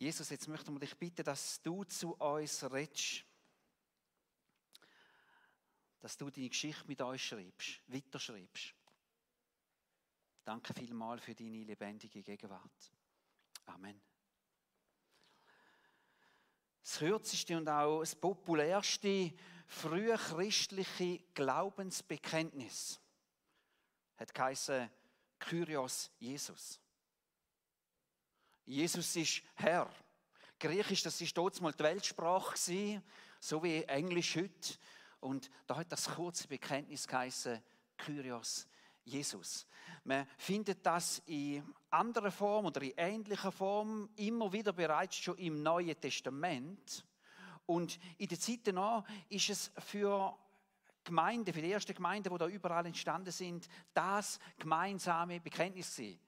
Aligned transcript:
Jesus, 0.00 0.30
jetzt 0.30 0.48
möchten 0.48 0.72
wir 0.72 0.80
dich 0.80 0.96
bitten, 0.96 1.22
dass 1.22 1.60
du 1.60 1.84
zu 1.84 2.14
uns 2.14 2.64
redest. 2.72 3.22
Dass 5.98 6.16
du 6.16 6.30
deine 6.30 6.48
Geschichte 6.48 6.86
mit 6.86 7.02
uns 7.02 7.20
schreibst, 7.20 7.82
weiterschreibst. 7.86 8.74
Danke 10.42 10.72
vielmals 10.72 11.22
für 11.22 11.34
deine 11.34 11.64
lebendige 11.64 12.22
Gegenwart. 12.22 12.92
Amen. 13.66 14.00
Das 16.82 16.96
kürzeste 16.96 17.58
und 17.58 17.68
auch 17.68 18.00
das 18.00 18.16
populärste 18.16 19.34
frühchristliche 19.66 21.24
Glaubensbekenntnis 21.34 22.98
hat 24.16 24.32
geheißen 24.32 24.88
Kyrios 25.38 26.10
Jesus. 26.18 26.80
Jesus 28.70 29.16
ist 29.16 29.42
Herr. 29.56 29.90
Griechisch, 30.60 31.02
das 31.02 31.20
ist 31.20 31.36
dort 31.36 31.60
mal 31.60 31.72
die 31.72 31.82
Weltsprache 31.82 32.56
so 33.40 33.62
wie 33.64 33.82
Englisch 33.82 34.36
heute. 34.36 34.78
Und 35.18 35.50
da 35.66 35.76
hat 35.76 35.90
das 35.90 36.08
kurze 36.08 36.46
Bekenntnis 36.46 37.08
geheißen, 37.08 37.60
Kyrios 37.96 38.68
Jesus. 39.02 39.66
Man 40.04 40.24
findet 40.38 40.86
das 40.86 41.20
in 41.26 41.64
anderer 41.90 42.30
Form 42.30 42.66
oder 42.66 42.80
in 42.82 42.92
ähnlicher 42.96 43.50
Form 43.50 44.08
immer 44.14 44.52
wieder 44.52 44.72
bereits 44.72 45.16
schon 45.16 45.36
im 45.38 45.64
Neuen 45.64 46.00
Testament. 46.00 47.04
Und 47.66 47.98
in 48.18 48.28
der 48.28 48.38
Zeit 48.38 48.60
danach 48.62 49.04
ist 49.28 49.50
es 49.50 49.72
für 49.78 50.38
Gemeinden, 51.02 51.52
für 51.52 51.62
die 51.62 51.72
ersten 51.72 51.94
Gemeinden, 51.94 52.32
die 52.32 52.38
da 52.38 52.46
überall 52.46 52.86
entstanden 52.86 53.32
sind, 53.32 53.66
das 53.92 54.38
gemeinsame 54.58 55.40
Bekenntnis 55.40 55.96
gewesen. 55.96 56.20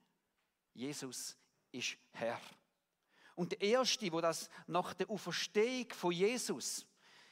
Jesus 0.73 1.37
ist 1.73 1.97
Herr. 2.11 2.39
Und 3.35 3.51
der 3.51 3.61
Erste, 3.61 4.11
wo 4.11 4.21
das 4.21 4.49
nach 4.67 4.93
der 4.93 5.09
Auferstehung 5.09 5.89
von 5.91 6.11
Jesus 6.11 6.85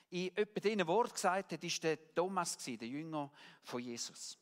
in 0.10 0.36
etwa 0.36 0.60
diesen 0.60 0.88
Wort 0.88 1.14
gesagt 1.14 1.54
hat, 1.54 1.64
ist 1.64 1.84
der 1.84 2.14
Thomas, 2.14 2.58
der 2.58 2.88
Jünger 2.88 3.32
von 3.64 3.82
Jesus. 3.82 4.38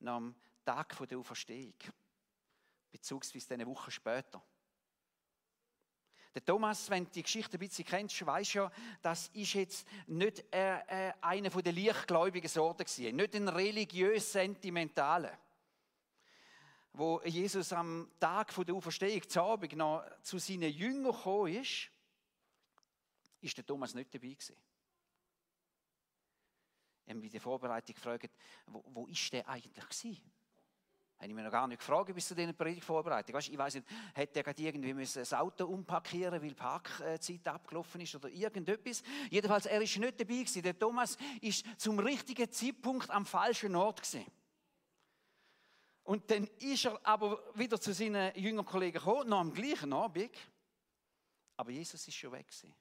Nach 0.00 0.18
dem 0.18 0.34
Tag 0.64 0.96
der 1.08 1.18
Auferstehung, 1.18 1.74
bezugsweise 2.90 3.54
eine 3.54 3.66
Woche 3.66 3.90
später. 3.90 4.42
Der 6.32 6.44
Thomas, 6.44 6.88
wenn 6.90 7.04
du 7.06 7.10
die 7.10 7.24
Geschichte 7.24 7.56
ein 7.56 7.60
bisschen 7.60 7.84
kennst, 7.84 8.24
weißt 8.24 8.54
ja, 8.54 8.70
das 9.02 9.28
ist 9.28 9.54
jetzt 9.54 9.86
nicht 10.06 10.44
äh, 10.54 11.08
äh, 11.08 11.12
einer 11.20 11.50
der 11.50 11.72
lichtgläubigen 11.72 12.48
Sorten 12.48 13.16
nicht 13.16 13.34
ein 13.34 13.48
religiös-sentimentaler 13.48 15.36
wo 16.92 17.20
Jesus 17.24 17.72
am 17.72 18.10
Tag 18.18 18.54
der 18.54 18.74
Auferstehung 18.74 19.28
zu 19.28 19.42
Abend 19.42 19.76
noch 19.76 20.04
zu 20.22 20.38
seinen 20.38 20.70
Jüngern 20.70 21.12
gekommen 21.12 21.54
ist, 21.54 21.90
ist 23.40 23.56
der 23.56 23.66
Thomas 23.66 23.94
nicht 23.94 24.12
dabei 24.12 24.28
gewesen. 24.28 24.56
Ich 27.04 27.10
habe 27.10 27.18
mich 27.18 27.26
in 27.26 27.32
der 27.32 27.40
Vorbereitung 27.40 27.94
gefragt, 27.94 28.30
wo, 28.66 29.06
ist 29.06 29.32
der 29.32 29.48
eigentlich 29.48 29.88
gewesen? 29.88 30.32
Habe 31.16 31.28
ich 31.28 31.34
mir 31.34 31.42
noch 31.42 31.50
gar 31.50 31.68
nicht 31.68 31.78
gefragt 31.78 32.14
bis 32.14 32.28
zu 32.28 32.34
dieser 32.34 32.52
Predigtvorbereitung. 32.52 33.38
Ich 33.38 33.58
weiß 33.58 33.74
nicht, 33.74 33.86
hätte 34.14 34.38
er 34.38 34.42
gerade 34.42 34.62
irgendwie 34.62 35.04
das 35.04 35.34
Auto 35.34 35.66
umpackieren, 35.66 36.40
weil 36.40 36.48
die 36.48 36.54
Parkzeit 36.54 37.46
abgelaufen 37.46 38.00
ist 38.00 38.14
oder 38.14 38.30
irgendetwas. 38.30 39.02
Jedenfalls, 39.28 39.66
er 39.66 39.82
ist 39.82 39.98
nicht 39.98 40.18
dabei 40.18 40.34
gewesen. 40.34 40.62
Der 40.62 40.78
Thomas 40.78 41.18
ist 41.42 41.66
zum 41.78 41.98
richtigen 41.98 42.50
Zeitpunkt 42.50 43.10
am 43.10 43.26
falschen 43.26 43.76
Ort 43.76 44.02
gewesen. 44.02 44.24
Und 46.10 46.28
dann 46.28 46.44
ist 46.58 46.86
er 46.86 46.98
aber 47.06 47.40
wieder 47.54 47.80
zu 47.80 47.94
seinen 47.94 48.34
jüngeren 48.34 48.66
Kollegen 48.66 48.98
gekommen, 48.98 49.28
noch 49.28 49.38
am 49.38 49.52
gleichen 49.52 49.92
Abend. 49.92 50.36
Aber 51.56 51.70
Jesus 51.70 52.08
ist 52.08 52.16
schon 52.16 52.32
weg. 52.32 52.48
Gewesen. 52.48 52.74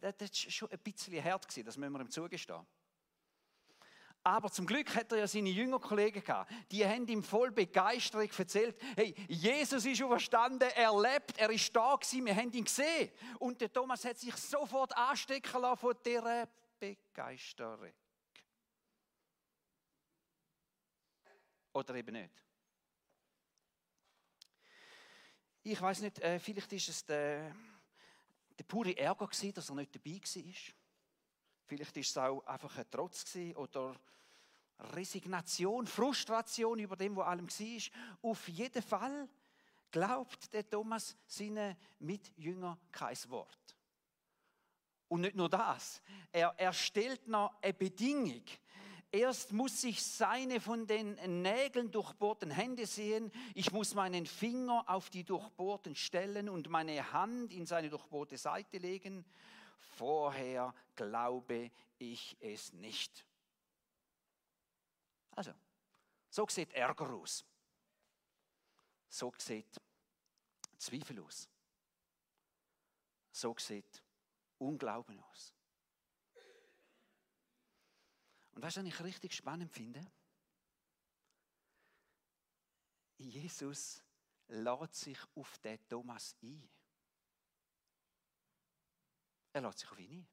Das 0.00 0.18
war 0.18 0.50
schon 0.50 0.70
ein 0.70 0.78
bisschen 0.78 1.22
hart, 1.22 1.44
das 1.44 1.76
müssen 1.76 1.92
wir 1.92 2.00
ihm 2.00 2.08
zugestehen. 2.08 2.66
Aber 4.22 4.50
zum 4.50 4.64
Glück 4.64 4.94
hat 4.94 5.12
er 5.12 5.18
ja 5.18 5.26
seine 5.26 5.50
jüngeren 5.50 5.82
Kollegen 5.82 6.24
gehabt. 6.24 6.50
Die 6.72 6.86
haben 6.86 7.06
ihm 7.06 7.22
voll 7.22 7.50
Begeisterung 7.50 8.30
erzählt, 8.38 8.80
hey, 8.96 9.14
Jesus 9.28 9.84
ist 9.84 10.00
überstanden, 10.00 10.70
er 10.74 10.98
lebt, 10.98 11.36
er 11.36 11.50
ist 11.50 11.76
da 11.76 11.96
gewesen, 11.96 12.24
wir 12.24 12.34
haben 12.34 12.50
ihn 12.50 12.64
gesehen. 12.64 13.10
Und 13.38 13.60
der 13.60 13.70
Thomas 13.70 14.06
hat 14.06 14.16
sich 14.16 14.34
sofort 14.36 14.96
anstecken 14.96 15.60
lassen 15.60 15.80
von 15.80 15.94
dieser 16.02 16.48
Begeisterung. 16.78 17.92
Oder 21.72 21.94
eben 21.94 22.12
nicht. 22.12 22.42
Ich 25.62 25.80
weiß 25.80 26.00
nicht, 26.00 26.18
äh, 26.20 26.38
vielleicht 26.38 26.72
ist 26.72 26.88
es 26.88 27.04
der, 27.04 27.54
der 28.58 28.64
pure 28.64 28.96
Ärger 28.96 29.26
gewesen, 29.26 29.52
dass 29.52 29.68
er 29.68 29.74
nicht 29.74 29.94
dabei 29.94 30.12
war. 30.12 30.54
Vielleicht 31.66 31.96
ist 31.98 32.10
es 32.10 32.18
auch 32.18 32.44
einfach 32.46 32.76
ein 32.78 32.90
Trotz 32.90 33.24
gewesen 33.24 33.56
oder 33.56 33.94
Resignation, 34.78 35.86
Frustration 35.86 36.78
über 36.78 36.96
dem, 36.96 37.14
was 37.14 37.26
allem 37.26 37.48
war. 37.48 38.30
Auf 38.30 38.48
jeden 38.48 38.82
Fall 38.82 39.28
glaubt 39.90 40.52
der 40.52 40.68
Thomas 40.68 41.16
seinen 41.26 41.76
Mitjünger 41.98 42.78
kein 42.90 43.16
Wort. 43.28 43.76
Und 45.08 45.22
nicht 45.22 45.36
nur 45.36 45.48
das, 45.48 46.00
er, 46.30 46.54
er 46.56 46.72
stellt 46.72 47.26
noch 47.26 47.60
eine 47.60 47.74
Bedingung. 47.74 48.44
Erst 49.12 49.50
muss 49.50 49.82
ich 49.82 50.02
seine 50.04 50.60
von 50.60 50.86
den 50.86 51.42
Nägeln 51.42 51.90
durchbohrten 51.90 52.50
Hände 52.50 52.86
sehen. 52.86 53.32
Ich 53.54 53.72
muss 53.72 53.94
meinen 53.94 54.24
Finger 54.24 54.84
auf 54.86 55.10
die 55.10 55.24
durchbohrten 55.24 55.96
Stellen 55.96 56.48
und 56.48 56.68
meine 56.68 57.12
Hand 57.12 57.52
in 57.52 57.66
seine 57.66 57.90
durchbohrte 57.90 58.38
Seite 58.38 58.78
legen. 58.78 59.24
Vorher 59.96 60.72
glaube 60.94 61.72
ich 61.98 62.36
es 62.38 62.72
nicht. 62.72 63.26
Also, 65.32 65.52
so 66.28 66.46
sieht 66.48 66.72
Ärger 66.72 67.10
aus. 67.12 67.44
So 69.08 69.32
sieht 69.38 69.80
Zweifel 70.78 71.20
aus. 71.20 71.48
So 73.32 73.56
sieht 73.58 74.02
Unglauben 74.58 75.18
aus. 75.18 75.52
Und 78.52 78.62
weißt 78.62 78.78
du, 78.78 78.80
was 78.80 78.88
ich 78.88 79.00
richtig 79.00 79.34
spannend 79.34 79.72
finde? 79.72 80.00
Jesus 83.18 84.02
lädt 84.48 84.94
sich 84.94 85.18
auf 85.34 85.58
den 85.58 85.78
Thomas 85.88 86.36
ein. 86.42 86.68
Er 89.52 89.62
lädt 89.62 89.78
sich 89.78 89.90
auf 89.90 89.98
ihn 89.98 90.12
ein. 90.12 90.28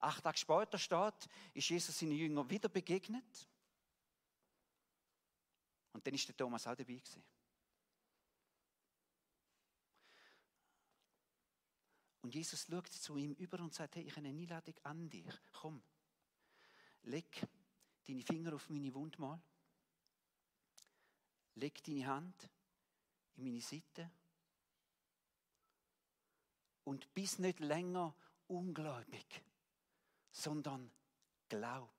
Acht 0.00 0.22
Tage 0.22 0.36
später 0.36 0.78
steht, 0.78 1.28
ist 1.54 1.68
Jesus 1.68 1.98
seinen 1.98 2.12
Jüngern 2.12 2.48
wieder 2.50 2.68
begegnet. 2.68 3.48
Und 5.92 6.06
dann 6.06 6.14
ist 6.14 6.28
der 6.28 6.36
Thomas 6.36 6.66
auch 6.66 6.74
dabei 6.74 6.94
gewesen. 6.94 7.24
Und 12.20 12.34
Jesus 12.34 12.66
schaut 12.68 12.88
zu 12.88 13.16
ihm 13.16 13.32
über 13.34 13.60
und 13.60 13.72
sagt, 13.72 13.96
hey, 13.96 14.02
ich 14.02 14.16
habe 14.16 14.26
eine 14.26 14.38
Einladung 14.38 14.74
an 14.82 15.08
dich. 15.08 15.32
Komm, 15.52 15.82
leg 17.04 17.46
deine 18.06 18.22
Finger 18.22 18.54
auf 18.54 18.68
meine 18.70 18.92
Wunde 18.94 19.20
mal. 19.20 19.40
Leg 21.56 21.82
deine 21.84 22.06
Hand 22.06 22.50
in 23.36 23.44
meine 23.44 23.60
Seite. 23.60 24.10
Und 26.84 27.12
bist 27.14 27.38
nicht 27.38 27.60
länger 27.60 28.14
ungläubig, 28.46 29.42
sondern 30.30 30.90
glaub. 31.48 31.92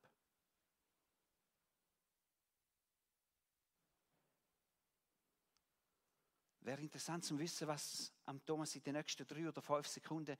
Wäre 6.62 6.82
interessant 6.82 7.24
zu 7.24 7.38
wissen, 7.38 7.68
was 7.68 8.12
am 8.26 8.44
Thomas 8.44 8.76
in 8.76 8.84
den 8.84 8.94
nächsten 8.94 9.26
drei 9.26 9.48
oder 9.48 9.62
fünf 9.62 9.88
Sekunden 9.88 10.38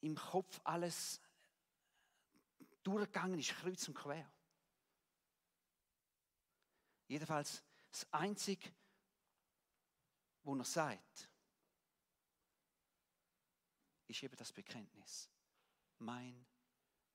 im 0.00 0.16
Kopf 0.16 0.60
alles 0.64 1.20
durchgegangen 2.82 3.38
ist, 3.38 3.50
kreuz 3.50 3.86
und 3.88 3.94
quer. 3.94 4.30
Jedenfalls 7.08 7.62
das 7.90 8.10
Einzige, 8.12 8.72
was 10.44 10.58
er 10.58 10.64
sagt, 10.64 11.30
ist 14.08 14.22
eben 14.22 14.36
das 14.36 14.52
Bekenntnis. 14.52 15.30
Mein 15.98 16.46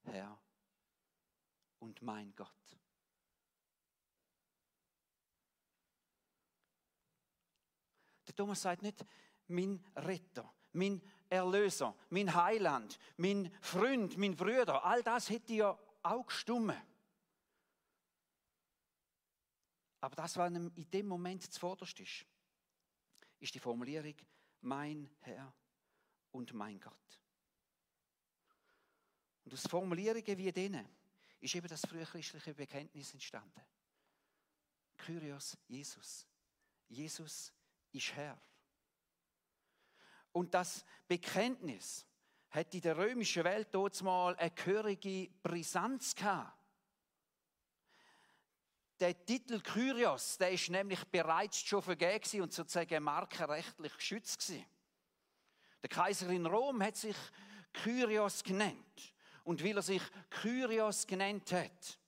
Herr 0.03 0.39
und 1.79 2.01
mein 2.01 2.35
Gott. 2.35 2.79
Der 8.27 8.35
Thomas 8.35 8.61
sagt 8.61 8.81
nicht, 8.81 9.05
mein 9.47 9.83
Retter, 9.95 10.53
mein 10.73 11.01
Erlöser, 11.29 11.95
mein 12.09 12.33
Heiland, 12.33 12.99
mein 13.17 13.51
Freund, 13.61 14.17
mein 14.17 14.35
Bruder, 14.35 14.83
all 14.83 15.03
das 15.03 15.29
hätte 15.29 15.53
ja 15.53 15.79
auch 16.03 16.25
gestummen. 16.25 16.79
Aber 19.99 20.15
das, 20.15 20.37
was 20.37 20.51
in 20.51 20.89
dem 20.91 21.07
Moment 21.07 21.51
zuvorderst 21.51 21.99
ist, 21.99 22.25
ist 23.39 23.53
die 23.53 23.59
Formulierung 23.59 24.15
mein 24.61 25.09
Herr 25.21 25.53
und 26.31 26.53
mein 26.53 26.79
Gott. 26.79 27.19
Und 29.45 29.53
aus 29.53 29.67
Formulierungen 29.67 30.37
wie 30.37 30.51
denen 30.51 30.87
ist 31.39 31.55
eben 31.55 31.67
das 31.67 31.81
frühchristliche 31.81 32.53
Bekenntnis 32.53 33.13
entstanden. 33.13 33.61
Kyrios, 34.97 35.57
Jesus. 35.67 36.27
Jesus 36.89 37.53
ist 37.91 38.13
Herr. 38.13 38.39
Und 40.37 40.53
das 40.53 40.85
Bekenntnis 41.07 42.05
hat 42.51 42.71
in 42.75 42.81
der 42.81 42.95
römischen 42.95 43.43
Welt 43.43 43.69
dort 43.71 43.99
mal 44.03 44.35
eine 44.35 44.51
gehörige 44.51 45.31
Brisanz 45.41 46.13
gehabt. 46.13 46.55
Der 48.99 49.25
Titel 49.25 49.59
Kyrios, 49.61 50.37
der 50.37 50.51
ist 50.51 50.69
nämlich 50.69 51.03
bereits 51.05 51.59
schon 51.59 51.81
vergeben 51.81 52.43
und 52.43 52.53
sozusagen 52.53 53.03
markenrechtlich 53.03 53.95
geschützt 53.95 54.39
gewesen. 54.39 54.65
Der 55.81 55.89
Kaiser 55.89 56.29
in 56.29 56.45
Rom 56.45 56.83
hat 56.83 56.97
sich 56.97 57.17
Kyrios 57.73 58.43
genannt. 58.43 59.13
Und 59.43 59.63
weil 59.63 59.77
er 59.77 59.81
sich 59.81 60.03
Kyrios 60.29 61.07
genannt 61.07 61.51
hat, 61.51 61.99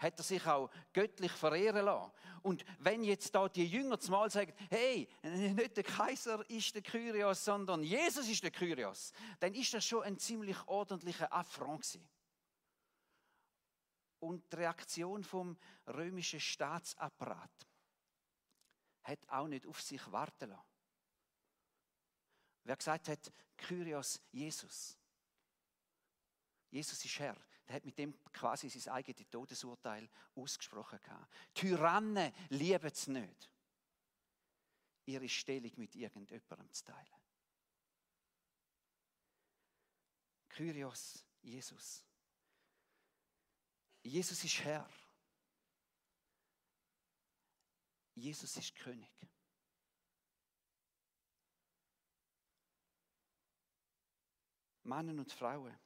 hat 0.00 0.18
er 0.18 0.24
sich 0.24 0.44
auch 0.46 0.70
göttlich 0.92 1.30
verehren 1.30 1.84
lassen. 1.84 2.10
Und 2.42 2.64
wenn 2.78 3.04
jetzt 3.04 3.34
da 3.34 3.48
die 3.48 3.66
Jünger 3.66 4.00
zumal 4.00 4.30
sagen, 4.30 4.52
hey, 4.70 5.08
nicht 5.22 5.76
der 5.76 5.84
Kaiser 5.84 6.48
ist 6.48 6.74
der 6.74 6.82
Kyrios, 6.82 7.44
sondern 7.44 7.82
Jesus 7.82 8.26
ist 8.28 8.42
der 8.42 8.50
Kyrios, 8.50 9.12
dann 9.38 9.54
ist 9.54 9.74
das 9.74 9.84
schon 9.84 10.02
ein 10.02 10.18
ziemlich 10.18 10.56
ordentlicher 10.66 11.32
Affront 11.32 11.82
gewesen. 11.82 12.08
Und 14.20 14.50
die 14.52 14.56
Reaktion 14.56 15.22
vom 15.22 15.56
römischen 15.86 16.40
Staatsapparat 16.40 17.68
hat 19.02 19.18
auch 19.28 19.48
nicht 19.48 19.66
auf 19.66 19.80
sich 19.80 20.10
warten 20.10 20.50
lassen. 20.50 20.62
Wer 22.64 22.76
gesagt 22.76 23.08
hat, 23.08 23.32
Kyrios 23.56 24.20
Jesus. 24.30 24.96
Jesus 26.70 27.04
ist 27.04 27.18
Herr. 27.18 27.36
Der 27.70 27.76
hat 27.76 27.84
mit 27.84 27.96
dem 27.96 28.12
quasi 28.32 28.68
sein 28.68 28.94
eigenes 28.94 29.30
Todesurteil 29.30 30.10
ausgesprochen. 30.34 30.98
Tyrannen 31.54 32.32
lieben 32.48 32.84
es 32.84 33.06
nicht, 33.06 33.48
ihre 35.06 35.28
Stellung 35.28 35.70
mit 35.76 35.94
irgendjemandem 35.94 36.72
zu 36.72 36.84
teilen. 36.84 37.14
Kyrios 40.48 41.24
Jesus. 41.42 42.04
Jesus 44.02 44.42
ist 44.42 44.64
Herr. 44.64 44.90
Jesus 48.16 48.56
ist 48.56 48.74
König. 48.74 49.12
Männer 54.82 55.12
und 55.12 55.32
Frauen 55.32 55.78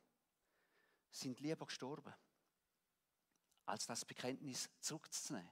sind 1.14 1.40
lieber 1.40 1.66
gestorben, 1.66 2.12
als 3.66 3.86
das 3.86 4.04
Bekenntnis 4.04 4.68
zurückzunehmen. 4.80 5.50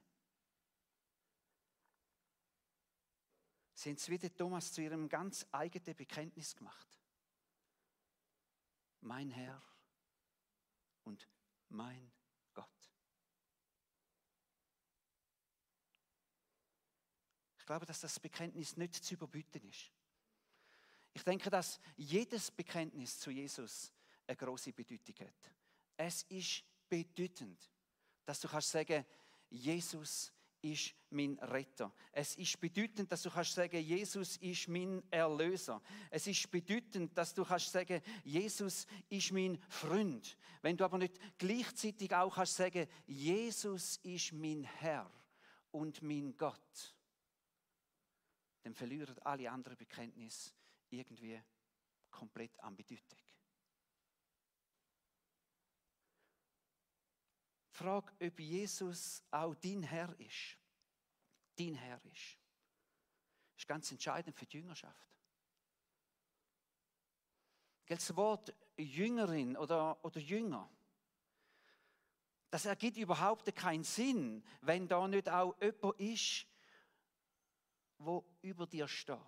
Sie 3.75 3.91
haben 3.91 3.97
es 3.97 4.09
wie 4.09 4.19
Thomas 4.19 4.73
zu 4.73 4.83
ihrem 4.83 5.09
ganz 5.09 5.47
eigenen 5.51 5.97
Bekenntnis 5.97 6.55
gemacht. 6.55 6.89
Mein 9.01 9.31
Herr 9.31 9.61
und 11.05 11.29
mein 11.69 12.13
Ich 17.63 17.67
glaube, 17.67 17.87
dass 17.87 18.01
das 18.01 18.19
Bekenntnis 18.19 18.77
nicht 18.77 18.93
zu 19.05 19.15
überbieten 19.15 19.63
ist. 19.69 19.93
Ich 21.15 21.23
denke, 21.23 21.49
dass 21.49 21.79
jedes 21.97 22.51
Bekenntnis 22.51 23.21
zu 23.21 23.31
Jesus 23.31 23.93
eine 24.33 24.49
große 24.49 24.73
Bedeutung 24.73 25.15
hat. 25.27 25.51
Es 25.97 26.23
ist 26.25 26.65
bedeutend, 26.89 27.71
dass 28.25 28.41
du 28.41 28.49
kannst 28.49 28.71
sagen, 28.71 29.05
Jesus 29.51 30.33
ist 30.63 30.95
mein 31.11 31.39
Retter. 31.41 31.93
Es 32.13 32.37
ist 32.37 32.61
bedeutend, 32.61 33.11
dass 33.11 33.23
du 33.23 33.31
kannst 33.31 33.55
sagen, 33.55 33.81
Jesus 33.81 34.37
ist 34.37 34.69
mein 34.69 35.03
Erlöser. 35.11 35.83
Es 36.09 36.27
ist 36.27 36.51
bedeutend, 36.51 37.17
dass 37.19 37.35
du 37.35 37.45
kannst 37.45 37.73
sagen, 37.73 38.01
Jesus 38.25 38.87
ist 39.09 39.33
mein 39.33 39.59
Freund. 39.69 40.37
Wenn 40.63 40.77
du 40.77 40.85
aber 40.85 40.99
nicht 40.99 41.19
gleichzeitig 41.37 42.15
auch 42.15 42.35
kannst 42.35 42.57
sagen, 42.57 42.87
Jesus 43.07 43.97
ist 43.99 44.33
mein 44.33 44.63
Herr 44.63 45.11
und 45.73 46.01
mein 46.03 46.37
Gott 46.37 46.95
dann 48.63 48.75
verlieren 48.75 49.19
alle 49.21 49.51
anderen 49.51 49.77
Bekenntnisse 49.77 50.53
irgendwie 50.91 51.41
komplett 52.11 52.59
an 52.61 52.77
Bedeutung. 52.77 53.19
Frag, 57.83 58.15
ob 58.21 58.39
Jesus 58.39 59.25
auch 59.33 59.57
dein 59.57 59.83
Herr 59.83 60.15
ist. 60.21 60.57
Dein 61.57 61.75
Herr 61.75 62.01
ist. 62.05 62.39
Das 63.55 63.59
ist 63.59 63.67
ganz 63.67 63.91
entscheidend 63.91 64.37
für 64.37 64.47
die 64.47 64.59
Jüngerschaft. 64.59 65.11
Das 67.87 68.15
Wort 68.15 68.55
Jüngerin 68.77 69.57
oder, 69.57 70.03
oder 70.05 70.21
Jünger, 70.21 70.71
das 72.51 72.67
ergibt 72.67 72.99
überhaupt 72.99 73.53
keinen 73.57 73.83
Sinn, 73.83 74.45
wenn 74.61 74.87
da 74.87 75.09
nicht 75.09 75.29
auch 75.29 75.61
jemand 75.61 75.99
ist, 75.99 76.47
wo 77.99 78.25
über 78.43 78.67
dir 78.67 78.87
steht. 78.87 79.19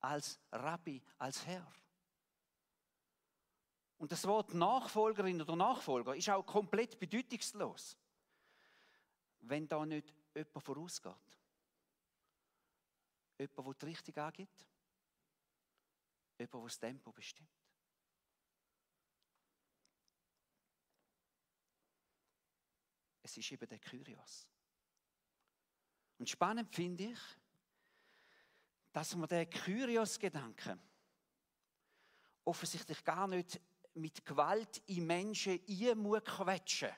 Als 0.00 0.40
Rabbi, 0.50 1.00
als 1.18 1.46
Herr. 1.46 1.72
Und 3.98 4.12
das 4.12 4.26
Wort 4.26 4.52
Nachfolgerin 4.52 5.40
oder 5.40 5.56
Nachfolger 5.56 6.14
ist 6.14 6.28
auch 6.28 6.44
komplett 6.44 6.98
bedeutungslos, 6.98 7.96
wenn 9.40 9.66
da 9.66 9.86
nicht 9.86 10.12
jemand 10.34 10.62
vorausgeht. 10.62 11.14
Jemand, 13.38 13.66
der 13.66 13.74
die 13.74 13.86
Richtung 13.86 14.16
angibt. 14.16 14.66
Jemand, 16.38 16.54
der 16.54 16.62
das 16.62 16.78
Tempo 16.78 17.12
bestimmt. 17.12 17.48
Es 23.22 23.36
ist 23.36 23.50
eben 23.50 23.68
der 23.68 23.78
Kyrios. 23.78 24.46
Und 26.18 26.28
spannend 26.28 26.74
finde 26.74 27.04
ich, 27.04 27.18
dass 28.92 29.14
man 29.16 29.28
den 29.28 29.50
Kyrios-Gedanken 29.50 30.80
offensichtlich 32.44 33.04
gar 33.04 33.26
nicht 33.26 33.60
mit 33.96 34.24
Gewalt 34.24 34.82
in 34.86 35.06
Menschen 35.06 35.60
quetschen 36.24 36.90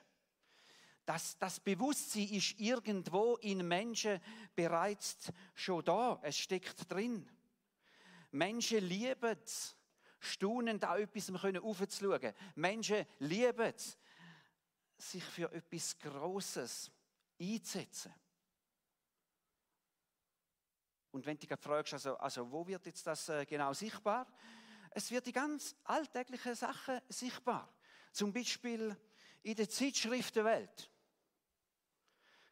das, 1.09 1.39
das 1.39 1.59
Bewusstsein 1.59 2.27
ist 2.27 2.59
irgendwo 2.59 3.35
in 3.37 3.67
Menschen 3.67 4.21
bereits 4.53 5.33
schon 5.55 5.83
da. 5.83 6.19
Es 6.21 6.37
steckt 6.37 6.91
drin. 6.91 7.27
Menschen 8.29 8.87
lieben 8.87 9.35
es, 9.43 9.75
staunend 10.19 10.83
an 10.83 11.01
etwas 11.01 11.31
aufzuschauen. 11.63 12.31
Menschen 12.53 13.07
lieben 13.17 13.73
es, 13.73 13.97
sich 14.99 15.23
für 15.23 15.51
etwas 15.51 15.97
Grosses 15.97 16.91
einzusetzen. 17.41 18.13
Und 21.09 21.25
wenn 21.25 21.39
du 21.39 21.47
dich 21.47 21.59
fragst, 21.59 21.93
also, 21.93 22.17
also 22.17 22.51
wo 22.51 22.67
wird 22.67 22.85
jetzt 22.85 23.07
das 23.07 23.29
äh, 23.29 23.47
genau 23.47 23.73
sichtbar? 23.73 24.27
Es 24.91 25.11
wird 25.11 25.27
die 25.27 25.31
ganz 25.31 25.75
alltäglichen 25.83 26.55
Sachen 26.55 26.99
sichtbar. 27.09 27.73
Zum 28.11 28.33
Beispiel 28.33 28.95
in 29.43 29.55
der 29.55 29.69
Zeitschriftenwelt. 29.69 30.89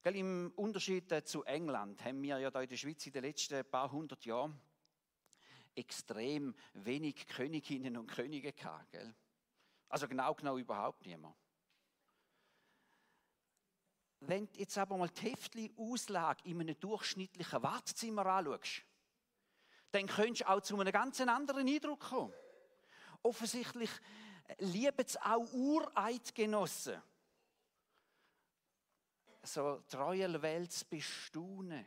Im 0.03 0.53
Unterschied 0.56 1.12
äh, 1.12 1.25
zu 1.25 1.44
England 1.44 2.01
haben 2.06 2.22
wir 2.22 2.39
ja 2.39 2.50
da 2.50 2.62
in 2.62 2.70
der 2.70 2.77
Schweiz 2.77 3.06
in 3.06 3.12
den 3.12 3.24
letzten 3.24 3.65
paar 3.70 3.91
hundert 3.91 4.24
Jahren 4.24 4.58
extrem 5.75 6.56
wenig 6.74 7.27
Königinnen 7.27 7.98
und 7.98 8.08
Könige 8.08 8.53
gehabt. 8.53 8.89
Gell? 8.91 9.13
Also 9.89 10.08
genau 10.08 10.34
genau 10.34 10.58
überhaupt 10.58 11.06
niemand. 11.06 11.36
Wenn 14.22 14.48
du 14.48 14.60
jetzt 14.60 14.77
aber 14.77 14.98
mal 14.98 15.10
die 15.10 15.29
Heftli-Auslage 15.29 16.50
in 16.50 16.62
einem 16.62 16.79
durchschnittlichen 16.79 17.62
Wartezimmer 17.62 18.25
anschaust, 18.25 18.84
dann 19.98 20.08
könntest 20.08 20.42
du 20.42 20.50
auch 20.50 20.62
zu 20.62 20.80
einem 20.80 20.92
ganz 20.92 21.20
anderen 21.22 21.68
Eindruck 21.68 22.00
kommen. 22.00 22.34
Offensichtlich 23.24 23.89
lieben 24.60 25.04
es 25.06 25.18
auch 25.18 25.51
Ureidgenossen, 25.51 27.01
so 29.44 29.84
Royal 29.94 30.42
Welt 30.42 30.72
zu 30.72 30.86
bestaunen, 30.86 31.86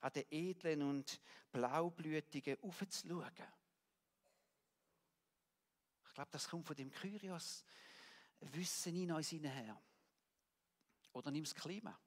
an 0.00 0.12
den 0.12 0.24
edlen 0.30 0.82
und 0.82 1.20
blaublütigen 1.52 2.56
aufzuschauen. 2.62 3.30
Ich 6.06 6.14
glaube, 6.14 6.30
das 6.30 6.48
kommt 6.48 6.66
von 6.66 6.76
dem 6.76 6.90
Kyrios 6.90 7.64
Wissen 8.40 8.96
in 8.96 9.12
uns 9.12 9.28
hinein. 9.28 9.76
Oder 11.12 11.30
nimm 11.30 11.44
das 11.44 11.54
Klima. 11.54 11.98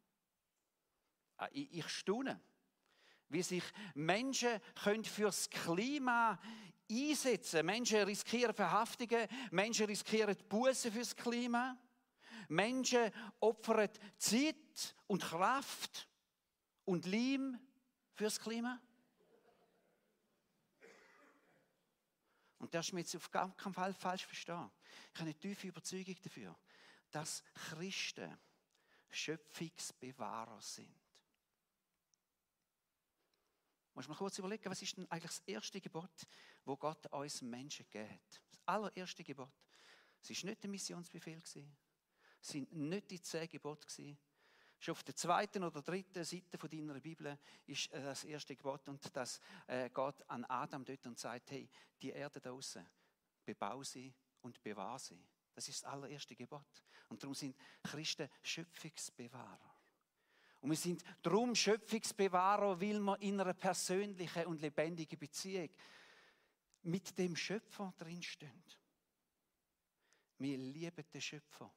Ah, 1.37 1.47
ich, 1.51 1.71
ich 1.71 1.87
staune, 1.87 2.41
wie 3.29 3.41
sich 3.41 3.63
Menschen 3.93 4.59
können 4.83 5.03
fürs 5.03 5.49
Klima 5.49 6.39
einsetzen. 6.89 7.65
Menschen 7.65 8.03
riskieren 8.03 8.53
Verhaftungen, 8.53 9.27
Menschen 9.51 9.87
riskieren 9.87 10.35
Buße 10.49 10.91
fürs 10.91 11.15
Klima. 11.15 11.77
Menschen 12.47 13.11
opfern 13.39 13.89
Zeit 14.17 14.95
und 15.07 15.23
Kraft 15.23 16.07
und 16.85 17.05
Leim 17.05 17.59
fürs 18.13 18.39
Klima. 18.39 18.79
Und 22.59 22.73
das 22.73 22.87
ist 22.87 22.93
mir 22.93 23.01
jetzt 23.01 23.15
auf 23.15 23.29
gar 23.29 23.55
keinen 23.55 23.73
Fall 23.73 23.93
falsch 23.93 24.25
verstehen. 24.25 24.71
Ich 25.13 25.19
habe 25.19 25.29
eine 25.29 25.35
tiefe 25.35 25.67
Überzeugung 25.67 26.15
dafür, 26.23 26.55
dass 27.11 27.43
Christen 27.53 28.37
Schöpfungsbewahrer 29.09 30.61
sind. 30.61 31.04
Muss 33.95 34.09
man 34.09 34.17
kurz 34.17 34.37
überlegen, 34.37 34.69
was 34.69 34.81
ist 34.81 34.97
denn 34.97 35.09
eigentlich 35.09 35.31
das 35.31 35.43
erste 35.45 35.79
Gebot, 35.79 36.27
wo 36.65 36.75
Gott 36.75 37.07
uns 37.07 37.41
Menschen 37.41 37.85
gibt? 37.89 38.41
Das 38.49 38.59
allererste 38.65 39.23
Gebot. 39.23 39.53
Es 40.21 40.29
war 40.29 40.49
nicht 40.49 40.63
der 40.63 40.69
Missionsbefehl. 40.69 41.37
Es 41.37 41.57
sind 42.41 42.73
nicht 42.73 43.09
die 43.09 43.21
zehn 43.21 43.47
Gebote. 43.47 44.17
Schon 44.79 44.91
auf 44.91 45.03
der 45.03 45.15
zweiten 45.15 45.63
oder 45.63 45.81
dritten 45.81 46.25
Seite 46.25 46.57
von 46.57 46.69
deiner 46.69 46.99
Bibel 46.99 47.39
ist 47.65 47.91
äh, 47.93 48.03
das 48.03 48.25
erste 48.25 48.55
Gebot 48.55 48.87
und 48.89 49.15
das 49.15 49.39
äh, 49.67 49.89
geht 49.89 50.29
an 50.29 50.43
Adam 50.43 50.83
dort 50.83 51.07
und 51.07 51.17
sagt, 51.17 51.51
hey, 51.51 51.69
die 52.01 52.09
Erde 52.09 52.41
da 52.41 52.49
draußen, 52.49 52.85
bebau 53.45 53.81
sie 53.83 54.13
und 54.41 54.61
bewahr 54.61 54.99
sie. 54.99 55.25
Das 55.53 55.69
ist 55.69 55.83
das 55.83 55.91
allererste 55.91 56.35
Gebot. 56.35 56.83
Und 57.07 57.23
darum 57.23 57.33
sind 57.33 57.55
Christen 57.81 58.29
Schöpfungsbewahrer. 58.43 59.74
Und 60.65 60.71
wir 60.71 60.77
sind 60.77 61.03
darum 61.21 61.53
Schöpfungsbewahrer, 61.53 62.81
weil 62.81 62.99
wir 62.99 63.21
in 63.21 63.39
einer 63.39 63.53
persönlichen 63.53 64.47
und 64.47 64.59
lebendigen 64.59 65.19
Beziehung 65.19 65.69
mit 66.81 67.15
dem 67.19 67.35
Schöpfer 67.35 67.93
drinstehen. 67.95 68.63
Wir 70.39 70.57
lieben 70.57 71.05
den 71.13 71.21
Schöpfer. 71.21 71.71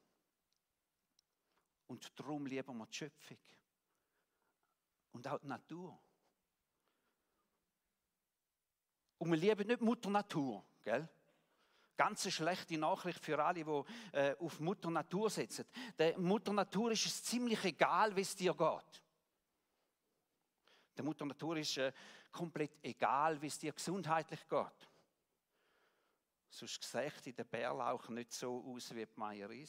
Und 1.85 2.19
darum 2.19 2.47
lieben 2.47 2.75
wir 2.79 2.87
die 2.87 2.97
Schöpfung. 2.97 3.37
Und 5.11 5.27
auch 5.27 5.37
die 5.37 5.45
Natur. 5.45 6.01
Und 9.19 9.29
wir 9.29 9.37
lieben 9.37 9.67
nicht 9.67 9.81
Mutter 9.81 10.09
Natur, 10.09 10.65
gell? 10.81 11.07
Ganz 11.99 12.31
schlechte 12.31 12.77
Nachricht 12.77 13.25
für 13.25 13.43
alle, 13.43 13.61
die 13.61 13.83
äh, 14.13 14.33
auf 14.39 14.61
Mutter 14.61 14.89
Natur 14.89 15.29
setzen. 15.29 15.65
Der 15.97 16.17
Mutter 16.17 16.53
Natur 16.53 16.93
ist 16.93 17.05
es 17.05 17.21
ziemlich 17.25 17.61
egal, 17.65 18.15
wie 18.15 18.21
es 18.21 18.37
dir 18.37 18.53
geht. 18.53 19.03
Der 20.95 21.03
Mutter 21.03 21.25
Natur 21.25 21.57
ist 21.57 21.75
äh, 21.75 21.91
komplett 22.31 22.79
egal, 22.83 23.41
wie 23.41 23.47
es 23.47 23.59
dir 23.59 23.73
gesundheitlich 23.73 24.47
geht. 24.47 24.89
Sonst 26.49 26.89
sieht 27.21 27.37
der 27.37 27.43
Bärlauch 27.43 28.07
nicht 28.07 28.31
so 28.31 28.63
aus 28.65 28.95
wie 28.95 29.05
die 29.05 29.11
Meier. 29.17 29.49
Und 29.49 29.67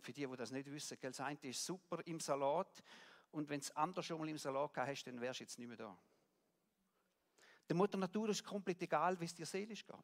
für 0.00 0.14
die, 0.14 0.26
die 0.26 0.36
das 0.36 0.50
nicht 0.50 0.72
wissen, 0.72 0.96
das 0.98 1.20
eine 1.20 1.38
ist 1.42 1.62
super 1.62 2.00
im 2.06 2.20
Salat 2.20 2.82
und 3.32 3.50
wenn 3.50 3.60
es 3.60 3.70
anders 3.76 4.06
schon 4.06 4.18
mal 4.18 4.30
im 4.30 4.38
Salat 4.38 4.72
gehabt 4.72 4.92
hast, 4.92 5.04
dann 5.04 5.20
wärst 5.20 5.40
du 5.40 5.44
jetzt 5.44 5.58
nicht 5.58 5.68
mehr 5.68 5.76
da. 5.76 5.98
Der 7.68 7.76
Mutter 7.76 7.98
Natur 7.98 8.28
ist 8.28 8.44
komplett 8.44 8.80
egal, 8.82 9.18
wie 9.20 9.24
es 9.24 9.34
dir 9.34 9.46
seelisch 9.46 9.84
geht. 9.84 9.96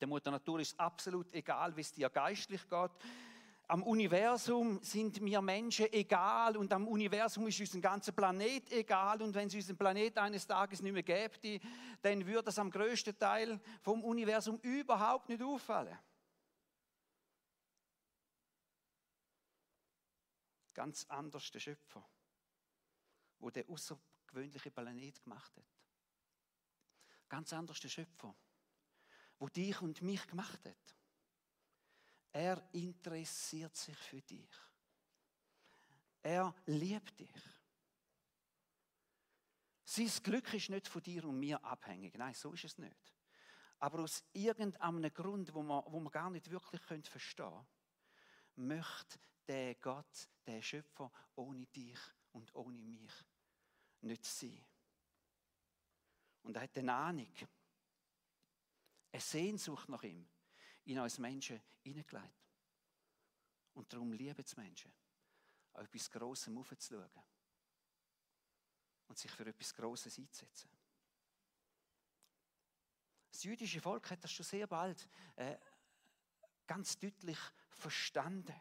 Der 0.00 0.08
Mutter 0.08 0.30
Natur 0.30 0.60
ist 0.60 0.78
absolut 0.78 1.32
egal, 1.32 1.76
wie 1.76 1.80
es 1.80 1.92
dir 1.92 2.08
geistlich 2.08 2.68
geht. 2.68 2.90
Am 3.70 3.82
Universum 3.82 4.82
sind 4.82 5.22
wir 5.22 5.42
Menschen 5.42 5.92
egal 5.92 6.56
und 6.56 6.72
am 6.72 6.88
Universum 6.88 7.48
ist 7.48 7.60
unser 7.60 7.80
ganzer 7.80 8.12
Planet 8.12 8.72
egal 8.72 9.20
und 9.20 9.34
wenn 9.34 9.48
es 9.48 9.54
unseren 9.54 9.76
Planet 9.76 10.16
eines 10.16 10.46
Tages 10.46 10.80
nicht 10.80 10.94
mehr 10.94 11.02
gäbe, 11.02 11.60
dann 12.00 12.24
würde 12.24 12.48
es 12.48 12.58
am 12.58 12.70
größten 12.70 13.18
Teil 13.18 13.60
vom 13.82 14.02
Universum 14.04 14.58
überhaupt 14.60 15.28
nicht 15.28 15.42
auffallen. 15.42 15.98
Ganz 20.72 21.04
anders 21.08 21.50
der 21.50 21.60
Schöpfer, 21.60 22.08
wo 23.38 23.50
der 23.50 23.68
außergewöhnliche 23.68 24.70
Planet 24.70 25.22
gemacht 25.22 25.54
hat. 25.58 25.66
Ganz 27.28 27.52
anders 27.52 27.80
der 27.80 27.88
Schöpfer, 27.88 28.34
wo 29.38 29.48
dich 29.48 29.80
und 29.82 30.02
mich 30.02 30.26
gemacht 30.26 30.64
hat. 30.64 30.96
Er 32.32 32.68
interessiert 32.72 33.76
sich 33.76 33.96
für 33.96 34.22
dich. 34.22 34.50
Er 36.22 36.54
liebt 36.66 37.18
dich. 37.18 37.30
Sein 39.84 40.10
Glück 40.22 40.52
ist 40.52 40.68
nicht 40.68 40.86
von 40.86 41.02
dir 41.02 41.24
und 41.24 41.40
mir 41.40 41.62
abhängig. 41.64 42.16
Nein, 42.18 42.34
so 42.34 42.52
ist 42.52 42.64
es 42.64 42.78
nicht. 42.78 43.14
Aber 43.78 44.00
aus 44.00 44.22
irgendeinem 44.32 45.12
Grund, 45.14 45.54
wo 45.54 45.62
man, 45.62 45.82
wo 45.86 46.00
man 46.00 46.12
gar 46.12 46.30
nicht 46.30 46.50
wirklich 46.50 46.82
verstehen 46.82 47.46
können, 47.46 47.66
möchte 48.68 49.18
der 49.46 49.76
Gott, 49.76 50.28
der 50.46 50.60
Schöpfer, 50.60 51.10
ohne 51.36 51.66
dich 51.66 51.98
und 52.32 52.54
ohne 52.54 52.82
mich 52.82 53.12
nicht 54.02 54.24
sein. 54.26 54.64
Und 56.48 56.56
er 56.56 56.62
hat 56.62 56.78
eine 56.78 56.94
Ahnung, 56.94 57.30
eine 59.12 59.20
Sehnsucht 59.20 59.86
nach 59.90 60.02
ihm 60.02 60.26
in 60.86 60.98
uns 60.98 61.18
Menschen 61.18 61.60
hineingelegt. 61.82 62.32
Und 63.74 63.92
darum 63.92 64.14
lieben 64.14 64.42
es 64.42 64.56
Menschen, 64.56 64.90
auf 65.74 65.84
etwas 65.84 66.10
Grosses 66.10 66.56
aufzuschauen 66.56 67.10
und 69.08 69.18
sich 69.18 69.30
für 69.30 69.44
etwas 69.44 69.74
Grosses 69.74 70.18
einzusetzen. 70.18 70.70
Das 73.30 73.42
jüdische 73.42 73.82
Volk 73.82 74.10
hat 74.10 74.24
das 74.24 74.32
schon 74.32 74.46
sehr 74.46 74.66
bald 74.66 75.06
äh, 75.36 75.58
ganz 76.66 76.98
deutlich 76.98 77.38
verstanden. 77.68 78.58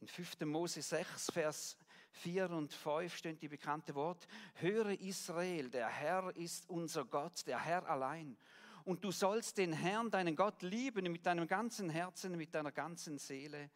In 0.00 0.08
5. 0.08 0.40
Mose 0.40 0.82
6, 0.82 1.30
Vers 1.30 1.76
4 2.12 2.50
und 2.50 2.72
5 2.72 3.14
steht 3.14 3.42
die 3.42 3.48
bekannte 3.48 3.94
Wort, 3.94 4.26
höre 4.54 4.98
Israel, 5.00 5.70
der 5.70 5.88
Herr 5.88 6.34
ist 6.36 6.68
unser 6.68 7.04
Gott, 7.04 7.46
der 7.46 7.58
Herr 7.60 7.88
allein. 7.88 8.36
Und 8.84 9.04
du 9.04 9.10
sollst 9.10 9.58
den 9.58 9.72
Herrn, 9.72 10.10
deinen 10.10 10.34
Gott, 10.34 10.62
lieben 10.62 11.10
mit 11.12 11.26
deinem 11.26 11.46
ganzen 11.46 11.90
Herzen, 11.90 12.36
mit 12.36 12.54
deiner 12.54 12.72
ganzen 12.72 13.18
Seele 13.18 13.70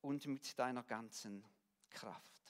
und 0.00 0.26
mit 0.26 0.58
deiner 0.58 0.82
ganzen 0.82 1.44
Kraft. 1.90 2.43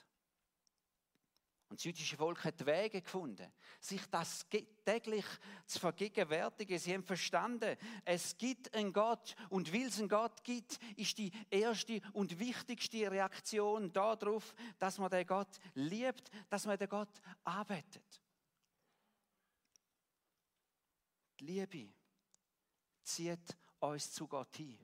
Und 1.75 1.79
das 1.81 1.83
jüdische 1.87 2.15
Volk 2.15 2.41
hat 2.45 2.65
Wege 2.65 3.01
gefunden, 3.01 3.51
sich 3.81 4.01
das 4.09 4.47
täglich 4.85 5.25
zu 5.65 5.77
vergegenwärtigen. 5.77 6.79
Sie 6.79 6.93
haben 6.93 7.03
verstanden, 7.03 7.75
es 8.05 8.37
gibt 8.37 8.73
einen 8.73 8.93
Gott 8.93 9.35
und 9.49 9.73
weil 9.73 9.87
es 9.87 9.99
einen 9.99 10.07
Gott 10.07 10.41
gibt, 10.45 10.79
ist 10.95 11.17
die 11.17 11.33
erste 11.49 11.99
und 12.13 12.39
wichtigste 12.39 13.11
Reaktion 13.11 13.91
darauf, 13.91 14.55
dass 14.79 14.97
man 14.99 15.09
den 15.09 15.27
Gott 15.27 15.49
liebt, 15.73 16.31
dass 16.49 16.65
man 16.65 16.77
den 16.77 16.87
Gott 16.87 17.21
arbeitet. 17.43 18.21
Die 21.41 21.45
Liebe 21.45 21.93
zieht 23.03 23.57
uns 23.79 24.13
zu 24.13 24.29
Gott 24.29 24.55
hin. 24.55 24.79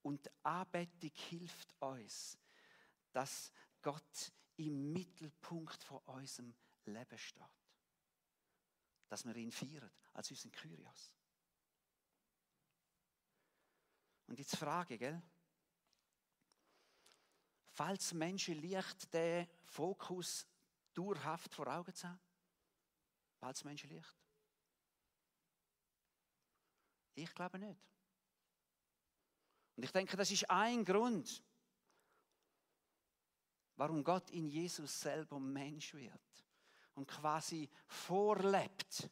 Und 0.00 0.24
die 0.24 0.30
Anbetung 0.42 1.12
hilft 1.12 1.74
uns, 1.80 2.38
dass 3.12 3.52
Gott 3.82 4.32
im 4.56 4.92
Mittelpunkt 4.92 5.82
von 5.82 5.98
unserem 6.06 6.54
Leben 6.84 7.18
steht. 7.18 7.42
Dass 9.08 9.24
wir 9.24 9.36
ihn 9.36 9.52
feiern 9.52 9.90
als 10.14 10.30
unseren 10.30 10.52
Kyrios. 10.52 11.12
Und 14.26 14.38
jetzt 14.38 14.56
Frage, 14.56 14.98
gell? 14.98 15.22
Falls 17.70 18.12
Menschen 18.14 18.60
leicht 18.62 19.12
den 19.12 19.46
Fokus 19.66 20.46
dauerhaft 20.94 21.54
vor 21.54 21.68
Augen 21.68 21.94
zu 21.94 22.08
haben? 22.08 22.20
Falls 23.38 23.62
Menschen 23.64 23.90
leicht? 23.90 24.16
Ich 27.14 27.34
glaube 27.34 27.58
nicht. 27.58 27.80
Und 29.76 29.84
ich 29.84 29.92
denke, 29.92 30.16
das 30.16 30.30
ist 30.30 30.50
ein 30.50 30.84
Grund, 30.84 31.42
warum 33.76 34.02
Gott 34.02 34.30
in 34.30 34.48
Jesus 34.48 35.00
selber 35.00 35.38
Mensch 35.38 35.94
wird 35.94 36.46
und 36.94 37.06
quasi 37.06 37.68
vorlebt, 37.86 39.08